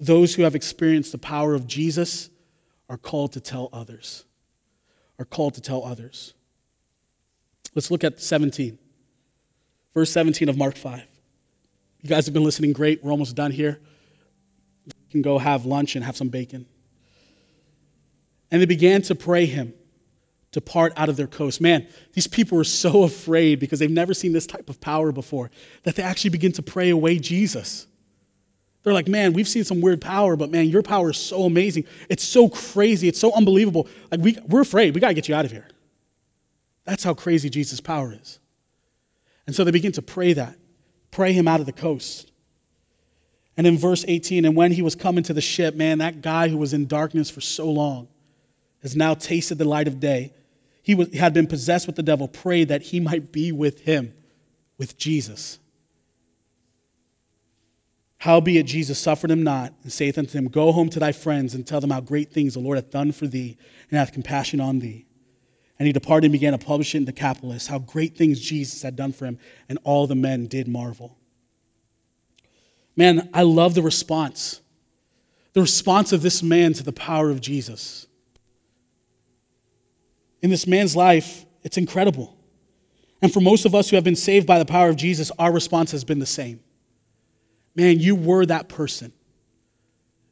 those 0.00 0.34
who 0.34 0.42
have 0.42 0.54
experienced 0.54 1.12
the 1.12 1.18
power 1.18 1.54
of 1.54 1.66
Jesus 1.66 2.30
are 2.88 2.96
called 2.96 3.34
to 3.34 3.40
tell 3.40 3.68
others. 3.72 4.24
Are 5.18 5.24
called 5.24 5.54
to 5.54 5.60
tell 5.60 5.84
others. 5.84 6.32
Let's 7.74 7.90
look 7.90 8.02
at 8.02 8.20
17. 8.20 8.78
Verse 9.94 10.10
17 10.10 10.48
of 10.48 10.56
Mark 10.56 10.76
5. 10.76 11.02
You 12.02 12.08
guys 12.08 12.26
have 12.26 12.34
been 12.34 12.44
listening 12.44 12.72
great. 12.72 13.04
We're 13.04 13.10
almost 13.10 13.36
done 13.36 13.50
here. 13.50 13.78
You 14.86 14.92
can 15.10 15.22
go 15.22 15.38
have 15.38 15.66
lunch 15.66 15.96
and 15.96 16.04
have 16.04 16.16
some 16.16 16.28
bacon. 16.28 16.66
And 18.50 18.60
they 18.60 18.66
began 18.66 19.02
to 19.02 19.14
pray 19.14 19.44
him 19.44 19.74
to 20.52 20.60
part 20.60 20.94
out 20.96 21.08
of 21.08 21.16
their 21.16 21.26
coast. 21.26 21.60
Man, 21.60 21.86
these 22.14 22.26
people 22.26 22.56
were 22.58 22.64
so 22.64 23.02
afraid 23.04 23.60
because 23.60 23.78
they've 23.78 23.90
never 23.90 24.14
seen 24.14 24.32
this 24.32 24.46
type 24.46 24.70
of 24.70 24.80
power 24.80 25.12
before 25.12 25.50
that 25.82 25.94
they 25.94 26.02
actually 26.02 26.30
begin 26.30 26.52
to 26.52 26.62
pray 26.62 26.88
away 26.88 27.18
Jesus. 27.18 27.86
They're 28.82 28.92
like, 28.92 29.08
man, 29.08 29.34
we've 29.34 29.48
seen 29.48 29.64
some 29.64 29.80
weird 29.80 30.00
power, 30.00 30.36
but 30.36 30.50
man, 30.50 30.68
your 30.68 30.82
power 30.82 31.10
is 31.10 31.18
so 31.18 31.44
amazing. 31.44 31.84
It's 32.08 32.24
so 32.24 32.48
crazy. 32.48 33.08
It's 33.08 33.18
so 33.18 33.32
unbelievable. 33.34 33.88
Like, 34.10 34.20
we, 34.20 34.38
we're 34.46 34.62
afraid. 34.62 34.94
We 34.94 35.00
got 35.00 35.08
to 35.08 35.14
get 35.14 35.28
you 35.28 35.34
out 35.34 35.44
of 35.44 35.50
here. 35.50 35.68
That's 36.84 37.04
how 37.04 37.14
crazy 37.14 37.50
Jesus' 37.50 37.80
power 37.80 38.14
is. 38.18 38.38
And 39.46 39.54
so 39.54 39.64
they 39.64 39.70
begin 39.70 39.92
to 39.92 40.02
pray 40.02 40.32
that, 40.32 40.56
pray 41.10 41.32
him 41.32 41.46
out 41.46 41.60
of 41.60 41.66
the 41.66 41.72
coast. 41.72 42.30
And 43.56 43.66
in 43.66 43.76
verse 43.76 44.04
18, 44.08 44.46
and 44.46 44.56
when 44.56 44.72
he 44.72 44.80
was 44.80 44.94
coming 44.94 45.24
to 45.24 45.34
the 45.34 45.40
ship, 45.42 45.74
man, 45.74 45.98
that 45.98 46.22
guy 46.22 46.48
who 46.48 46.56
was 46.56 46.72
in 46.72 46.86
darkness 46.86 47.28
for 47.28 47.42
so 47.42 47.70
long 47.70 48.08
has 48.82 48.96
now 48.96 49.14
tasted 49.14 49.58
the 49.58 49.66
light 49.66 49.88
of 49.88 50.00
day. 50.00 50.32
He 50.82 50.94
was, 50.94 51.12
had 51.12 51.34
been 51.34 51.46
possessed 51.46 51.86
with 51.86 51.96
the 51.96 52.02
devil, 52.02 52.28
prayed 52.28 52.68
that 52.68 52.80
he 52.80 53.00
might 53.00 53.30
be 53.30 53.52
with 53.52 53.80
him, 53.80 54.14
with 54.78 54.96
Jesus. 54.96 55.58
Howbeit 58.20 58.66
Jesus 58.66 58.98
suffered 58.98 59.30
him 59.30 59.44
not, 59.44 59.72
and 59.82 59.90
saith 59.90 60.18
unto 60.18 60.36
him, 60.36 60.48
Go 60.48 60.72
home 60.72 60.90
to 60.90 61.00
thy 61.00 61.10
friends, 61.10 61.54
and 61.54 61.66
tell 61.66 61.80
them 61.80 61.88
how 61.88 62.02
great 62.02 62.30
things 62.30 62.52
the 62.52 62.60
Lord 62.60 62.76
hath 62.76 62.90
done 62.90 63.12
for 63.12 63.26
thee, 63.26 63.56
and 63.90 63.98
hath 63.98 64.12
compassion 64.12 64.60
on 64.60 64.78
thee. 64.78 65.06
And 65.78 65.86
he 65.86 65.94
departed 65.94 66.26
and 66.26 66.32
began 66.32 66.52
to 66.52 66.58
publish 66.58 66.94
it 66.94 66.98
in 66.98 67.06
the 67.06 67.12
Decapolis, 67.12 67.66
how 67.66 67.78
great 67.78 68.18
things 68.18 68.38
Jesus 68.38 68.82
had 68.82 68.94
done 68.94 69.12
for 69.12 69.24
him, 69.24 69.38
and 69.70 69.78
all 69.84 70.06
the 70.06 70.14
men 70.14 70.48
did 70.48 70.68
marvel. 70.68 71.16
Man, 72.94 73.30
I 73.32 73.44
love 73.44 73.72
the 73.72 73.80
response. 73.80 74.60
The 75.54 75.62
response 75.62 76.12
of 76.12 76.20
this 76.20 76.42
man 76.42 76.74
to 76.74 76.82
the 76.82 76.92
power 76.92 77.30
of 77.30 77.40
Jesus. 77.40 78.06
In 80.42 80.50
this 80.50 80.66
man's 80.66 80.94
life, 80.94 81.46
it's 81.62 81.78
incredible. 81.78 82.36
And 83.22 83.32
for 83.32 83.40
most 83.40 83.64
of 83.64 83.74
us 83.74 83.88
who 83.88 83.96
have 83.96 84.04
been 84.04 84.14
saved 84.14 84.46
by 84.46 84.58
the 84.58 84.66
power 84.66 84.90
of 84.90 84.96
Jesus, 84.96 85.30
our 85.38 85.50
response 85.50 85.92
has 85.92 86.04
been 86.04 86.18
the 86.18 86.26
same. 86.26 86.60
Man, 87.74 88.00
you 88.00 88.14
were 88.14 88.44
that 88.46 88.68
person. 88.68 89.12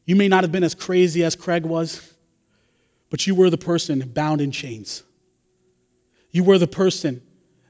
You 0.04 0.16
may 0.16 0.28
not 0.28 0.44
have 0.44 0.52
been 0.52 0.64
as 0.64 0.74
crazy 0.74 1.22
as 1.24 1.36
Craig 1.36 1.64
was, 1.64 2.00
but 3.10 3.26
you 3.26 3.34
were 3.34 3.50
the 3.50 3.58
person 3.58 4.00
bound 4.00 4.40
in 4.40 4.52
chains. 4.52 5.02
You 6.30 6.44
were 6.44 6.58
the 6.58 6.66
person 6.66 7.22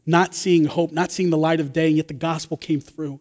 not 0.06 0.34
seeing 0.34 0.64
hope, 0.64 0.90
not 0.90 1.12
seeing 1.12 1.30
the 1.30 1.36
light 1.36 1.60
of 1.60 1.72
day, 1.72 1.88
and 1.88 1.96
yet 1.96 2.08
the 2.08 2.14
gospel 2.14 2.56
came 2.56 2.80
through. 2.80 3.20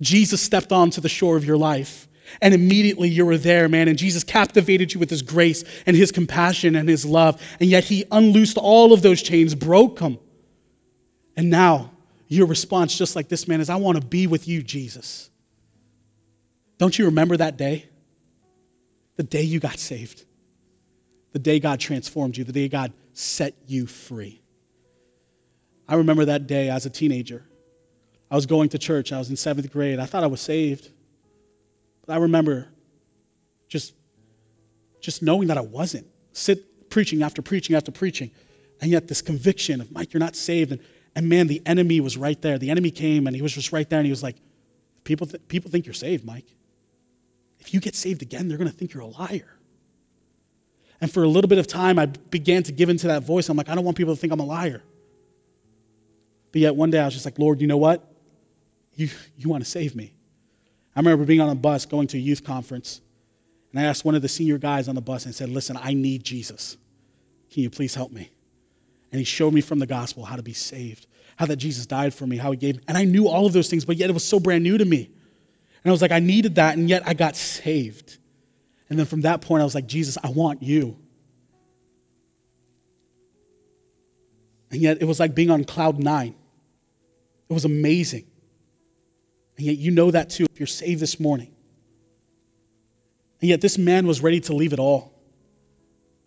Jesus 0.00 0.40
stepped 0.40 0.72
onto 0.72 1.00
the 1.00 1.08
shore 1.08 1.36
of 1.36 1.44
your 1.44 1.56
life, 1.56 2.08
and 2.40 2.54
immediately 2.54 3.08
you 3.08 3.26
were 3.26 3.38
there, 3.38 3.68
man. 3.68 3.88
And 3.88 3.98
Jesus 3.98 4.22
captivated 4.22 4.94
you 4.94 5.00
with 5.00 5.10
his 5.10 5.22
grace 5.22 5.64
and 5.86 5.96
his 5.96 6.12
compassion 6.12 6.76
and 6.76 6.88
his 6.88 7.04
love, 7.04 7.42
and 7.58 7.68
yet 7.68 7.84
he 7.84 8.04
unloosed 8.10 8.56
all 8.56 8.92
of 8.92 9.02
those 9.02 9.22
chains, 9.22 9.54
broke 9.54 9.98
them. 9.98 10.18
And 11.36 11.50
now 11.50 11.90
your 12.28 12.46
response, 12.46 12.96
just 12.96 13.16
like 13.16 13.28
this 13.28 13.48
man, 13.48 13.60
is 13.60 13.68
I 13.68 13.76
want 13.76 14.00
to 14.00 14.06
be 14.06 14.26
with 14.26 14.46
you, 14.46 14.62
Jesus. 14.62 15.28
Don't 16.78 16.98
you 16.98 17.06
remember 17.06 17.36
that 17.36 17.56
day? 17.56 17.86
The 19.16 19.22
day 19.22 19.42
you 19.42 19.60
got 19.60 19.78
saved, 19.78 20.24
the 21.32 21.38
day 21.38 21.60
God 21.60 21.80
transformed 21.80 22.36
you, 22.36 22.44
the 22.44 22.52
day 22.52 22.68
God 22.68 22.92
set 23.12 23.54
you 23.66 23.86
free. 23.86 24.40
I 25.86 25.96
remember 25.96 26.26
that 26.26 26.46
day 26.46 26.70
as 26.70 26.86
a 26.86 26.90
teenager. 26.90 27.44
I 28.30 28.34
was 28.34 28.46
going 28.46 28.70
to 28.70 28.78
church, 28.78 29.12
I 29.12 29.18
was 29.18 29.28
in 29.28 29.36
seventh 29.36 29.70
grade. 29.70 29.98
I 29.98 30.06
thought 30.06 30.24
I 30.24 30.28
was 30.28 30.40
saved. 30.40 30.90
But 32.06 32.14
I 32.14 32.16
remember 32.16 32.68
just, 33.68 33.92
just 35.00 35.22
knowing 35.22 35.48
that 35.48 35.58
I 35.58 35.62
wasn't. 35.62 36.06
Sit 36.32 36.88
preaching 36.88 37.22
after 37.22 37.42
preaching 37.42 37.76
after 37.76 37.92
preaching. 37.92 38.30
And 38.80 38.90
yet 38.90 39.06
this 39.06 39.20
conviction 39.20 39.82
of, 39.82 39.92
Mike, 39.92 40.14
you're 40.14 40.20
not 40.20 40.34
saved. 40.34 40.72
And, 40.72 40.80
and 41.14 41.28
man, 41.28 41.46
the 41.46 41.60
enemy 41.66 42.00
was 42.00 42.16
right 42.16 42.40
there. 42.40 42.58
The 42.58 42.70
enemy 42.70 42.90
came 42.90 43.26
and 43.26 43.36
he 43.36 43.42
was 43.42 43.52
just 43.52 43.70
right 43.70 43.88
there 43.88 43.98
and 43.98 44.06
he 44.06 44.12
was 44.12 44.22
like, 44.22 44.36
people, 45.04 45.26
th- 45.26 45.46
people 45.48 45.70
think 45.70 45.84
you're 45.84 45.92
saved, 45.92 46.24
Mike 46.24 46.46
if 47.62 47.72
you 47.72 47.78
get 47.78 47.94
saved 47.94 48.22
again, 48.22 48.48
they're 48.48 48.58
going 48.58 48.68
to 48.70 48.76
think 48.76 48.92
you're 48.92 49.04
a 49.04 49.06
liar. 49.06 49.56
And 51.00 51.10
for 51.10 51.22
a 51.22 51.28
little 51.28 51.48
bit 51.48 51.58
of 51.58 51.68
time, 51.68 51.96
I 51.96 52.06
began 52.06 52.64
to 52.64 52.72
give 52.72 52.88
into 52.88 53.06
that 53.06 53.22
voice. 53.22 53.48
I'm 53.48 53.56
like, 53.56 53.68
I 53.68 53.76
don't 53.76 53.84
want 53.84 53.96
people 53.96 54.14
to 54.14 54.20
think 54.20 54.32
I'm 54.32 54.40
a 54.40 54.44
liar. 54.44 54.82
But 56.50 56.60
yet 56.60 56.74
one 56.74 56.90
day 56.90 56.98
I 56.98 57.04
was 57.04 57.14
just 57.14 57.24
like, 57.24 57.38
Lord, 57.38 57.60
you 57.60 57.68
know 57.68 57.76
what? 57.76 58.04
You, 58.96 59.08
you 59.36 59.48
want 59.48 59.62
to 59.62 59.70
save 59.70 59.94
me. 59.94 60.12
I 60.94 61.00
remember 61.00 61.24
being 61.24 61.40
on 61.40 61.50
a 61.50 61.54
bus 61.54 61.86
going 61.86 62.08
to 62.08 62.18
a 62.18 62.20
youth 62.20 62.42
conference, 62.42 63.00
and 63.70 63.80
I 63.80 63.84
asked 63.84 64.04
one 64.04 64.16
of 64.16 64.22
the 64.22 64.28
senior 64.28 64.58
guys 64.58 64.88
on 64.88 64.96
the 64.96 65.00
bus 65.00 65.24
and 65.24 65.34
said, 65.34 65.48
Listen, 65.48 65.78
I 65.80 65.94
need 65.94 66.24
Jesus. 66.24 66.76
Can 67.52 67.62
you 67.62 67.70
please 67.70 67.94
help 67.94 68.10
me? 68.10 68.30
And 69.12 69.18
he 69.20 69.24
showed 69.24 69.54
me 69.54 69.60
from 69.60 69.78
the 69.78 69.86
gospel 69.86 70.24
how 70.24 70.36
to 70.36 70.42
be 70.42 70.52
saved, 70.52 71.06
how 71.36 71.46
that 71.46 71.56
Jesus 71.56 71.86
died 71.86 72.12
for 72.12 72.26
me, 72.26 72.36
how 72.36 72.50
he 72.50 72.56
gave, 72.56 72.80
and 72.88 72.98
I 72.98 73.04
knew 73.04 73.28
all 73.28 73.46
of 73.46 73.52
those 73.52 73.70
things, 73.70 73.84
but 73.84 73.96
yet 73.96 74.10
it 74.10 74.12
was 74.12 74.24
so 74.24 74.40
brand 74.40 74.64
new 74.64 74.76
to 74.76 74.84
me. 74.84 75.10
And 75.82 75.90
I 75.90 75.92
was 75.92 76.02
like, 76.02 76.12
I 76.12 76.20
needed 76.20 76.56
that, 76.56 76.76
and 76.76 76.88
yet 76.88 77.02
I 77.06 77.14
got 77.14 77.36
saved. 77.36 78.18
And 78.88 78.98
then 78.98 79.06
from 79.06 79.22
that 79.22 79.40
point, 79.40 79.62
I 79.62 79.64
was 79.64 79.74
like, 79.74 79.86
Jesus, 79.86 80.18
I 80.22 80.30
want 80.30 80.62
you. 80.62 80.96
And 84.70 84.80
yet 84.80 84.98
it 85.00 85.04
was 85.04 85.20
like 85.20 85.34
being 85.34 85.50
on 85.50 85.64
cloud 85.64 85.98
nine. 85.98 86.34
It 87.48 87.52
was 87.52 87.64
amazing. 87.64 88.24
And 89.56 89.66
yet 89.66 89.76
you 89.76 89.90
know 89.90 90.10
that 90.10 90.30
too 90.30 90.46
if 90.50 90.58
you're 90.58 90.66
saved 90.66 91.00
this 91.00 91.20
morning. 91.20 91.52
And 93.40 93.50
yet 93.50 93.60
this 93.60 93.76
man 93.76 94.06
was 94.06 94.22
ready 94.22 94.40
to 94.40 94.54
leave 94.54 94.72
it 94.72 94.78
all. 94.78 95.12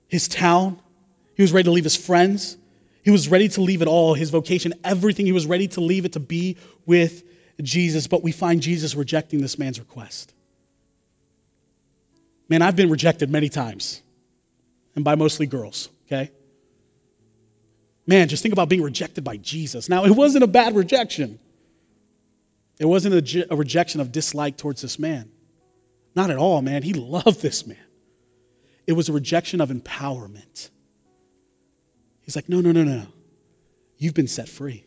His 0.07 0.27
town, 0.27 0.79
he 1.35 1.41
was 1.41 1.51
ready 1.51 1.63
to 1.63 1.71
leave 1.71 1.83
his 1.83 1.95
friends, 1.95 2.57
he 3.03 3.11
was 3.11 3.29
ready 3.29 3.47
to 3.49 3.61
leave 3.61 3.81
it 3.81 3.87
all, 3.87 4.15
his 4.15 4.31
vocation, 4.31 4.73
everything. 4.83 5.27
He 5.27 5.31
was 5.31 5.45
ready 5.45 5.67
to 5.69 5.81
leave 5.81 6.05
it 6.05 6.13
to 6.13 6.19
be 6.19 6.57
with 6.87 7.23
Jesus. 7.61 8.07
But 8.07 8.23
we 8.23 8.31
find 8.31 8.61
Jesus 8.61 8.95
rejecting 8.95 9.41
this 9.41 9.57
man's 9.57 9.79
request. 9.79 10.33
Man, 12.47 12.61
I've 12.61 12.75
been 12.75 12.89
rejected 12.89 13.29
many 13.29 13.49
times, 13.49 14.01
and 14.95 15.03
by 15.03 15.15
mostly 15.15 15.47
girls, 15.47 15.89
okay? 16.05 16.31
Man, 18.07 18.27
just 18.27 18.43
think 18.43 18.53
about 18.53 18.69
being 18.69 18.83
rejected 18.83 19.23
by 19.23 19.37
Jesus. 19.37 19.89
Now, 19.89 20.05
it 20.05 20.11
wasn't 20.11 20.43
a 20.43 20.47
bad 20.47 20.75
rejection. 20.75 21.39
It 22.79 22.85
wasn't 22.85 23.15
a, 23.15 23.47
a, 23.51 23.55
rejection 23.55 23.99
of 24.01 24.11
dislike 24.11 24.57
towards 24.57 24.81
this 24.81 24.99
man. 24.99 25.31
Not 26.15 26.29
at 26.29 26.37
all, 26.37 26.61
man. 26.61 26.83
He 26.83 26.93
loved 26.93 27.41
this 27.41 27.65
man. 27.65 27.77
It 28.85 28.93
was 28.93 29.09
a 29.09 29.13
rejection 29.13 29.59
of 29.59 29.69
empowerment. 29.69 30.69
He's 32.21 32.35
like, 32.35 32.47
no, 32.47 32.61
no, 32.61 32.71
no, 32.71 32.83
no. 32.83 33.07
You've 33.97 34.13
been 34.13 34.27
set 34.27 34.49
free. 34.49 34.84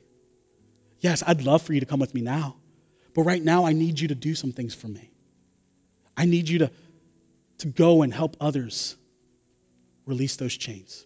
Yes, 1.01 1.23
I'd 1.27 1.43
love 1.43 1.63
for 1.63 1.73
you 1.73 1.81
to 1.81 1.87
come 1.87 2.01
with 2.01 2.15
me 2.15 2.21
now. 2.21 2.57
But 3.15 3.23
right 3.23 3.43
now, 3.43 3.65
I 3.65 3.73
need 3.73 3.99
you 3.99 4.09
to 4.09 4.15
do 4.15 4.35
some 4.35 4.53
things 4.53 4.75
for 4.75 4.89
me. 4.89 5.11
I 6.17 6.25
need 6.25 6.49
you 6.49 6.61
to, 6.61 6.71
to 7.59 7.69
go 7.69 8.03
and 8.03 8.13
help 8.13 8.37
others 8.41 8.97
release 10.07 10.37
those 10.37 10.57
chains. 10.57 11.05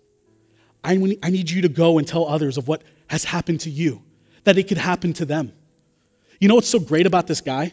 I, 0.82 0.92
I 1.22 1.30
need 1.30 1.50
you 1.50 1.62
to 1.62 1.68
go 1.68 1.98
and 1.98 2.06
tell 2.06 2.26
others 2.26 2.58
of 2.58 2.68
what 2.68 2.82
has 3.08 3.24
happened 3.24 3.60
to 3.60 3.70
you, 3.70 4.02
that 4.44 4.58
it 4.58 4.68
could 4.68 4.78
happen 4.78 5.12
to 5.14 5.24
them. 5.24 5.52
You 6.40 6.48
know 6.48 6.54
what's 6.54 6.68
so 6.68 6.80
great 6.80 7.06
about 7.06 7.26
this 7.26 7.40
guy? 7.40 7.72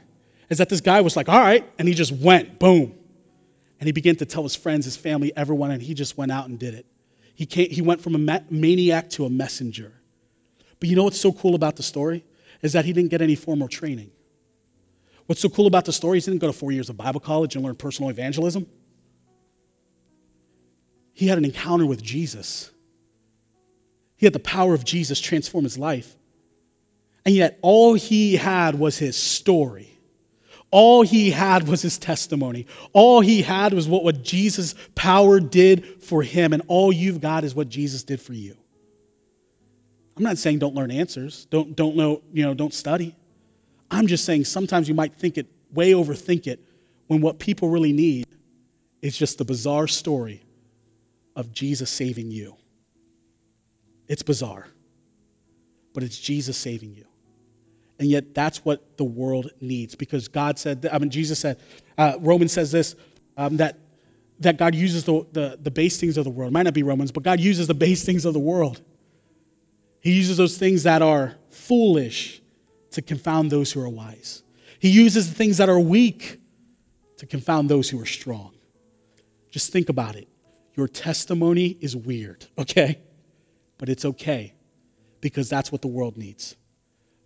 Is 0.50 0.58
that 0.58 0.70
this 0.70 0.82
guy 0.82 1.02
was 1.02 1.16
like, 1.16 1.30
all 1.30 1.40
right, 1.40 1.68
and 1.80 1.88
he 1.88 1.94
just 1.94 2.12
went, 2.12 2.60
boom. 2.60 2.96
And 3.80 3.88
he 3.88 3.92
began 3.92 4.16
to 4.18 4.26
tell 4.26 4.44
his 4.44 4.56
friends, 4.56 4.86
his 4.86 4.98
family, 4.98 5.32
everyone, 5.36 5.72
and 5.72 5.82
he 5.82 5.94
just 5.94 6.18
went 6.18 6.32
out 6.32 6.50
and 6.50 6.60
did 6.60 6.74
it. 6.74 6.86
He, 7.36 7.46
came, 7.46 7.70
he 7.70 7.82
went 7.82 8.02
from 8.02 8.16
a 8.16 8.44
maniac 8.50 9.10
to 9.12 9.26
a 9.26 9.30
messenger. 9.30 9.94
But 10.80 10.90
you 10.90 10.96
know 10.96 11.04
what's 11.04 11.20
so 11.20 11.32
cool 11.32 11.56
about 11.56 11.76
the 11.76 11.84
story? 11.84 12.24
Is 12.62 12.74
that 12.74 12.86
he 12.86 12.94
didn't 12.94 13.12
get 13.12 13.22
any 13.22 13.36
formal 13.36 13.68
training. 13.68 14.12
What's 15.26 15.42
so 15.42 15.50
cool 15.50 15.68
about 15.68 15.86
the 15.86 15.94
story 15.94 16.18
is 16.18 16.26
he 16.26 16.32
didn't 16.32 16.42
go 16.42 16.48
to 16.48 16.54
four 16.54 16.72
years 16.72 16.90
of 16.90 16.98
Bible 16.98 17.20
college 17.20 17.56
and 17.56 17.64
learn 17.64 17.76
personal 17.76 18.10
evangelism. 18.10 18.66
He 21.14 21.28
had 21.28 21.38
an 21.38 21.46
encounter 21.46 21.86
with 21.86 22.02
Jesus. 22.02 22.72
He 24.18 24.26
had 24.26 24.34
the 24.34 24.40
power 24.40 24.74
of 24.74 24.84
Jesus 24.84 25.20
transform 25.20 25.66
his 25.66 25.78
life. 25.78 26.16
And 27.26 27.36
yet, 27.36 27.60
all 27.62 27.94
he 27.94 28.36
had 28.36 28.80
was 28.80 28.98
his 28.98 29.16
story. 29.16 29.90
All 30.72 31.02
he 31.02 31.30
had 31.30 31.68
was 31.68 31.82
his 31.82 31.98
testimony. 31.98 32.68
All 32.94 33.22
he 33.22 33.42
had 33.42 33.74
was 33.74 33.88
what, 33.88 34.04
what 34.04 34.24
Jesus' 34.24 34.76
power 34.96 35.40
did 35.40 36.04
for 36.04 36.24
him. 36.24 36.54
And 36.54 36.64
all 36.68 36.92
you've 36.92 37.22
got 37.22 37.44
is 37.44 37.56
what 37.56 37.70
Jesus 37.70 38.04
did 38.04 38.22
for 38.22 38.34
you. 38.34 38.56
I'm 40.20 40.26
not 40.26 40.38
saying 40.38 40.60
don't 40.60 40.76
learn 40.76 40.92
answers, 40.92 41.46
don't, 41.46 41.78
don't 41.78 41.96
know, 41.96 42.22
you 42.34 42.44
know, 42.44 42.54
don't 42.54 42.74
study. 42.74 43.16
I'm 43.90 44.06
just 44.06 44.26
saying 44.26 44.44
sometimes 44.44 44.90
you 44.90 44.94
might 44.94 45.16
think 45.16 45.38
it, 45.38 45.48
way 45.72 45.94
overthink 45.94 46.46
it, 46.46 46.60
when 47.08 47.22
what 47.22 47.40
people 47.40 47.70
really 47.70 47.94
need 47.94 48.28
is 49.02 49.18
just 49.18 49.38
the 49.38 49.46
bizarre 49.46 49.88
story 49.88 50.44
of 51.38 51.54
Jesus 51.54 51.90
saving 51.90 52.32
you. 52.32 52.58
It's 54.10 54.22
bizarre, 54.22 54.68
but 55.94 56.04
it's 56.04 56.20
Jesus 56.20 56.58
saving 56.58 56.96
you. 56.96 57.06
And 57.98 58.10
yet, 58.10 58.36
that's 58.36 58.66
what 58.66 58.98
the 58.98 59.06
world 59.06 59.52
needs 59.62 59.96
because 59.96 60.28
God 60.28 60.60
said, 60.60 60.86
I 60.92 60.98
mean, 61.00 61.12
Jesus 61.12 61.40
said, 61.40 61.60
uh, 61.98 62.18
Romans 62.20 62.52
says 62.52 62.74
this, 62.74 62.98
um, 63.38 63.56
that, 63.56 63.80
that 64.42 64.58
God 64.58 64.76
uses 64.76 65.06
the, 65.06 65.26
the, 65.32 65.58
the 65.62 65.72
base 65.72 65.98
things 65.98 66.18
of 66.18 66.26
the 66.26 66.30
world. 66.30 66.52
It 66.52 66.54
might 66.54 66.64
not 66.64 66.74
be 66.74 66.84
Romans, 66.84 67.14
but 67.14 67.24
God 67.24 67.40
uses 67.40 67.68
the 67.68 67.74
base 67.74 68.04
things 68.04 68.26
of 68.26 68.34
the 68.34 68.40
world. 68.40 68.82
He 70.02 70.14
uses 70.14 70.38
those 70.38 70.58
things 70.58 70.84
that 70.84 71.02
are 71.02 71.36
foolish 71.50 72.42
to 72.92 73.02
confound 73.02 73.52
those 73.52 73.72
who 73.72 73.82
are 73.82 73.90
wise. 73.90 74.44
He 74.80 74.90
uses 74.90 75.30
the 75.30 75.36
things 75.36 75.58
that 75.58 75.70
are 75.70 75.80
weak 75.80 76.40
to 77.18 77.26
confound 77.26 77.70
those 77.70 77.90
who 77.90 78.02
are 78.02 78.06
strong. 78.06 78.54
Just 79.52 79.72
think 79.72 79.90
about 79.90 80.16
it. 80.16 80.28
Your 80.76 80.88
testimony 80.88 81.68
is 81.68 81.96
weird, 81.96 82.46
okay? 82.58 83.00
but 83.80 83.90
it's 83.90 84.06
okay 84.06 84.54
because 85.22 85.50
that's 85.50 85.72
what 85.72 85.82
the 85.82 85.88
world 85.88 86.18
needs. 86.18 86.56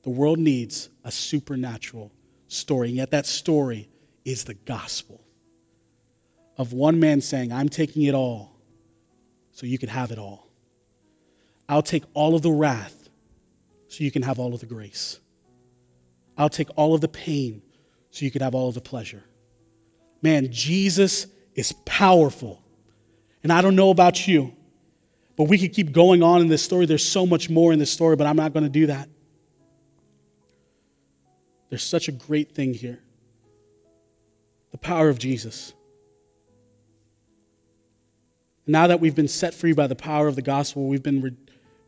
The 0.04 0.10
world 0.10 0.40
needs 0.40 0.90
a 1.04 1.12
supernatural 1.12 2.12
story, 2.48 2.90
and 2.90 2.98
yet 2.98 3.12
that 3.12 3.26
story 3.26 3.90
is 4.24 4.46
the 4.46 4.54
gospel 4.54 5.22
of 6.58 6.72
one 6.72 7.00
man 7.00 7.20
saying, 7.20 7.52
I'm 7.52 7.68
taking 7.68 8.04
it 8.04 8.14
all 8.14 8.56
so 9.52 9.66
you 9.66 9.78
can 9.78 9.90
have 9.90 10.12
it 10.12 10.20
all. 10.20 10.48
I'll 11.67 11.82
take 11.82 12.04
all 12.13 12.36
of 12.36 12.41
the 12.41 12.52
wrath 12.52 13.10
so 13.88 14.04
you 14.04 14.12
can 14.12 14.23
have 14.23 14.39
all 14.39 14.54
of 14.54 14.60
the 14.60 14.65
grace. 14.65 15.19
I'll 16.38 16.49
take 16.49 16.69
all 16.76 16.93
of 16.93 17.02
the 17.02 17.08
pain 17.08 17.62
so 18.12 18.26
you 18.26 18.32
can 18.32 18.41
have 18.41 18.56
all 18.56 18.69
of 18.69 18.76
the 18.76 18.82
pleasure. 18.82 19.23
Man, 20.21 20.52
Jesus 20.52 21.28
is 21.56 21.73
powerful. 21.86 22.62
And 23.43 23.52
I 23.52 23.62
don't 23.62 23.76
know 23.76 23.89
about 23.89 24.28
you, 24.28 24.54
but 25.36 25.45
we 25.45 25.58
could 25.58 25.73
keep 25.73 25.91
going 25.91 26.23
on 26.23 26.41
in 26.41 26.47
this 26.47 26.63
story. 26.63 26.86
There's 26.86 27.08
so 27.08 27.26
much 27.26 27.49
more 27.49 27.73
in 27.73 27.80
this 27.80 27.91
story, 27.91 28.15
but 28.15 28.26
I'm 28.26 28.38
not 28.38 28.54
going 28.54 28.63
to 28.63 28.69
do 28.69 28.88
that. 28.88 29.10
There's 31.69 31.84
such 31.84 32.08
a 32.08 32.12
great 32.12 32.54
thing 32.54 32.73
here 32.73 32.99
the 34.71 34.78
power 34.80 35.10
of 35.10 35.19
Jesus. 35.19 35.73
Now 38.65 38.88
that 38.88 38.99
we've 38.99 39.15
been 39.15 39.28
set 39.28 39.54
free 39.54 39.73
by 39.73 39.88
the 39.88 39.95
power 39.95 40.28
of 40.28 40.36
the 40.36 40.41
gospel, 40.41 40.88
we've 40.88 41.04
been, 41.04 41.38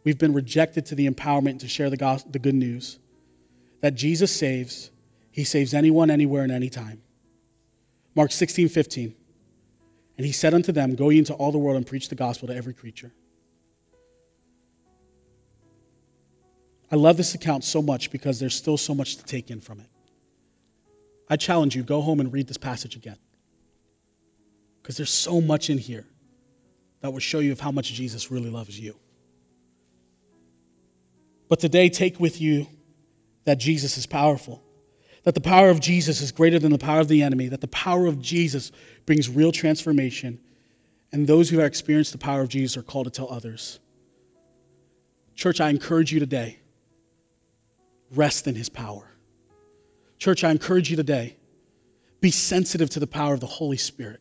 we've 0.05 0.17
been 0.17 0.33
rejected 0.33 0.85
to 0.87 0.95
the 0.95 1.09
empowerment 1.09 1.59
to 1.59 1.67
share 1.67 1.89
the, 1.89 1.97
gospel, 1.97 2.31
the 2.31 2.39
good 2.39 2.55
news 2.55 2.97
that 3.81 3.95
Jesus 3.95 4.33
saves. 4.33 4.89
He 5.31 5.43
saves 5.43 5.73
anyone, 5.73 6.09
anywhere, 6.09 6.43
and 6.43 6.51
anytime. 6.51 7.01
Mark 8.15 8.31
16, 8.31 8.69
15. 8.69 9.13
And 10.17 10.25
he 10.25 10.31
said 10.31 10.53
unto 10.53 10.71
them, 10.71 10.95
Go 10.95 11.09
ye 11.09 11.17
into 11.17 11.33
all 11.33 11.51
the 11.51 11.57
world 11.57 11.75
and 11.75 11.85
preach 11.85 12.07
the 12.07 12.15
gospel 12.15 12.47
to 12.47 12.55
every 12.55 12.73
creature. 12.73 13.11
I 16.89 16.95
love 16.95 17.17
this 17.17 17.33
account 17.35 17.65
so 17.65 17.81
much 17.81 18.11
because 18.11 18.39
there's 18.39 18.55
still 18.55 18.77
so 18.77 18.95
much 18.95 19.17
to 19.17 19.25
take 19.25 19.51
in 19.51 19.59
from 19.59 19.81
it. 19.81 19.87
I 21.27 21.35
challenge 21.35 21.75
you, 21.75 21.83
go 21.83 22.01
home 22.01 22.19
and 22.19 22.31
read 22.31 22.47
this 22.47 22.57
passage 22.57 22.95
again. 22.95 23.17
Because 24.81 24.95
there's 24.95 25.09
so 25.09 25.41
much 25.41 25.71
in 25.71 25.79
here 25.79 26.05
that 27.01 27.11
will 27.11 27.19
show 27.19 27.39
you 27.39 27.51
of 27.51 27.59
how 27.59 27.71
much 27.71 27.91
Jesus 27.91 28.31
really 28.31 28.51
loves 28.51 28.79
you. 28.79 28.95
But 31.47 31.59
today, 31.59 31.89
take 31.89 32.19
with 32.19 32.41
you 32.41 32.67
that 33.45 33.59
Jesus 33.59 33.97
is 33.97 34.05
powerful, 34.05 34.63
that 35.23 35.35
the 35.35 35.41
power 35.41 35.69
of 35.69 35.79
Jesus 35.79 36.21
is 36.21 36.31
greater 36.31 36.59
than 36.59 36.71
the 36.71 36.77
power 36.77 36.99
of 36.99 37.07
the 37.07 37.23
enemy, 37.23 37.49
that 37.49 37.61
the 37.61 37.67
power 37.67 38.05
of 38.05 38.21
Jesus 38.21 38.71
brings 39.05 39.29
real 39.29 39.51
transformation, 39.51 40.39
and 41.11 41.27
those 41.27 41.49
who 41.49 41.59
have 41.59 41.67
experienced 41.67 42.11
the 42.11 42.17
power 42.17 42.41
of 42.41 42.49
Jesus 42.49 42.77
are 42.77 42.83
called 42.83 43.05
to 43.05 43.11
tell 43.11 43.31
others. 43.31 43.79
Church, 45.35 45.61
I 45.61 45.69
encourage 45.69 46.11
you 46.11 46.19
today 46.19 46.59
rest 48.11 48.47
in 48.47 48.55
his 48.55 48.69
power. 48.69 49.07
Church, 50.17 50.43
I 50.43 50.51
encourage 50.51 50.89
you 50.89 50.95
today 50.95 51.35
be 52.21 52.31
sensitive 52.31 52.89
to 52.91 52.99
the 52.99 53.07
power 53.07 53.33
of 53.33 53.39
the 53.39 53.45
Holy 53.45 53.77
Spirit. 53.77 54.19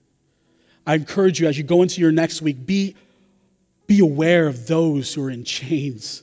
I 0.86 0.94
encourage 0.94 1.40
you 1.40 1.46
as 1.46 1.56
you 1.56 1.64
go 1.64 1.80
into 1.80 2.00
your 2.00 2.12
next 2.12 2.42
week, 2.42 2.66
be, 2.66 2.96
be 3.86 4.00
aware 4.00 4.46
of 4.46 4.66
those 4.66 5.14
who 5.14 5.24
are 5.24 5.30
in 5.30 5.44
chains, 5.44 6.22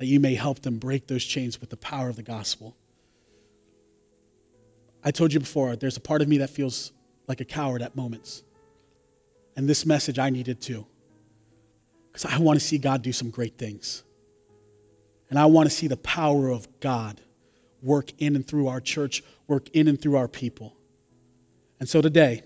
that 0.00 0.06
you 0.06 0.18
may 0.18 0.34
help 0.34 0.60
them 0.60 0.78
break 0.78 1.06
those 1.06 1.22
chains 1.22 1.60
with 1.60 1.68
the 1.68 1.76
power 1.76 2.08
of 2.08 2.16
the 2.16 2.22
gospel. 2.22 2.74
I 5.04 5.10
told 5.10 5.30
you 5.30 5.40
before, 5.40 5.76
there's 5.76 5.98
a 5.98 6.00
part 6.00 6.22
of 6.22 6.28
me 6.28 6.38
that 6.38 6.48
feels 6.48 6.90
like 7.28 7.42
a 7.42 7.44
coward 7.44 7.82
at 7.82 7.94
moments. 7.94 8.42
And 9.56 9.68
this 9.68 9.84
message 9.84 10.18
I 10.18 10.30
needed 10.30 10.62
too. 10.62 10.86
Because 12.06 12.24
I 12.24 12.38
want 12.38 12.58
to 12.58 12.64
see 12.64 12.78
God 12.78 13.02
do 13.02 13.12
some 13.12 13.28
great 13.28 13.58
things. 13.58 14.02
And 15.28 15.38
I 15.38 15.44
want 15.46 15.68
to 15.68 15.74
see 15.74 15.86
the 15.86 15.98
power 15.98 16.48
of 16.48 16.80
God 16.80 17.20
work 17.82 18.10
in 18.16 18.36
and 18.36 18.46
through 18.46 18.68
our 18.68 18.80
church, 18.80 19.22
work 19.46 19.68
in 19.74 19.86
and 19.86 20.00
through 20.00 20.16
our 20.16 20.28
people. 20.28 20.74
And 21.78 21.86
so 21.86 22.00
today, 22.00 22.42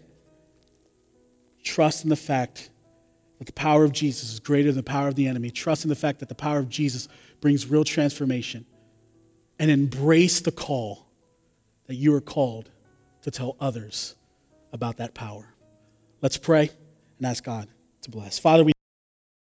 trust 1.62 2.02
in 2.02 2.10
the 2.10 2.16
fact 2.16 2.68
that 3.38 3.46
the 3.46 3.52
power 3.52 3.84
of 3.84 3.92
Jesus 3.92 4.32
is 4.32 4.40
greater 4.40 4.70
than 4.70 4.76
the 4.76 4.82
power 4.82 5.06
of 5.06 5.14
the 5.14 5.28
enemy. 5.28 5.50
Trust 5.50 5.84
in 5.84 5.88
the 5.88 5.94
fact 5.94 6.20
that 6.20 6.28
the 6.28 6.34
power 6.34 6.58
of 6.58 6.68
Jesus 6.68 7.08
brings 7.44 7.66
real 7.66 7.84
transformation. 7.84 8.64
And 9.58 9.70
embrace 9.70 10.40
the 10.40 10.50
call 10.50 11.06
that 11.88 11.94
you 11.94 12.14
are 12.14 12.22
called 12.22 12.70
to 13.22 13.30
tell 13.30 13.54
others 13.60 14.14
about 14.72 14.96
that 14.96 15.12
power. 15.12 15.44
Let's 16.22 16.38
pray 16.38 16.70
and 17.18 17.26
ask 17.26 17.44
God 17.44 17.68
to 18.00 18.10
bless. 18.10 18.38
Father, 18.38 18.64
we 18.64 18.73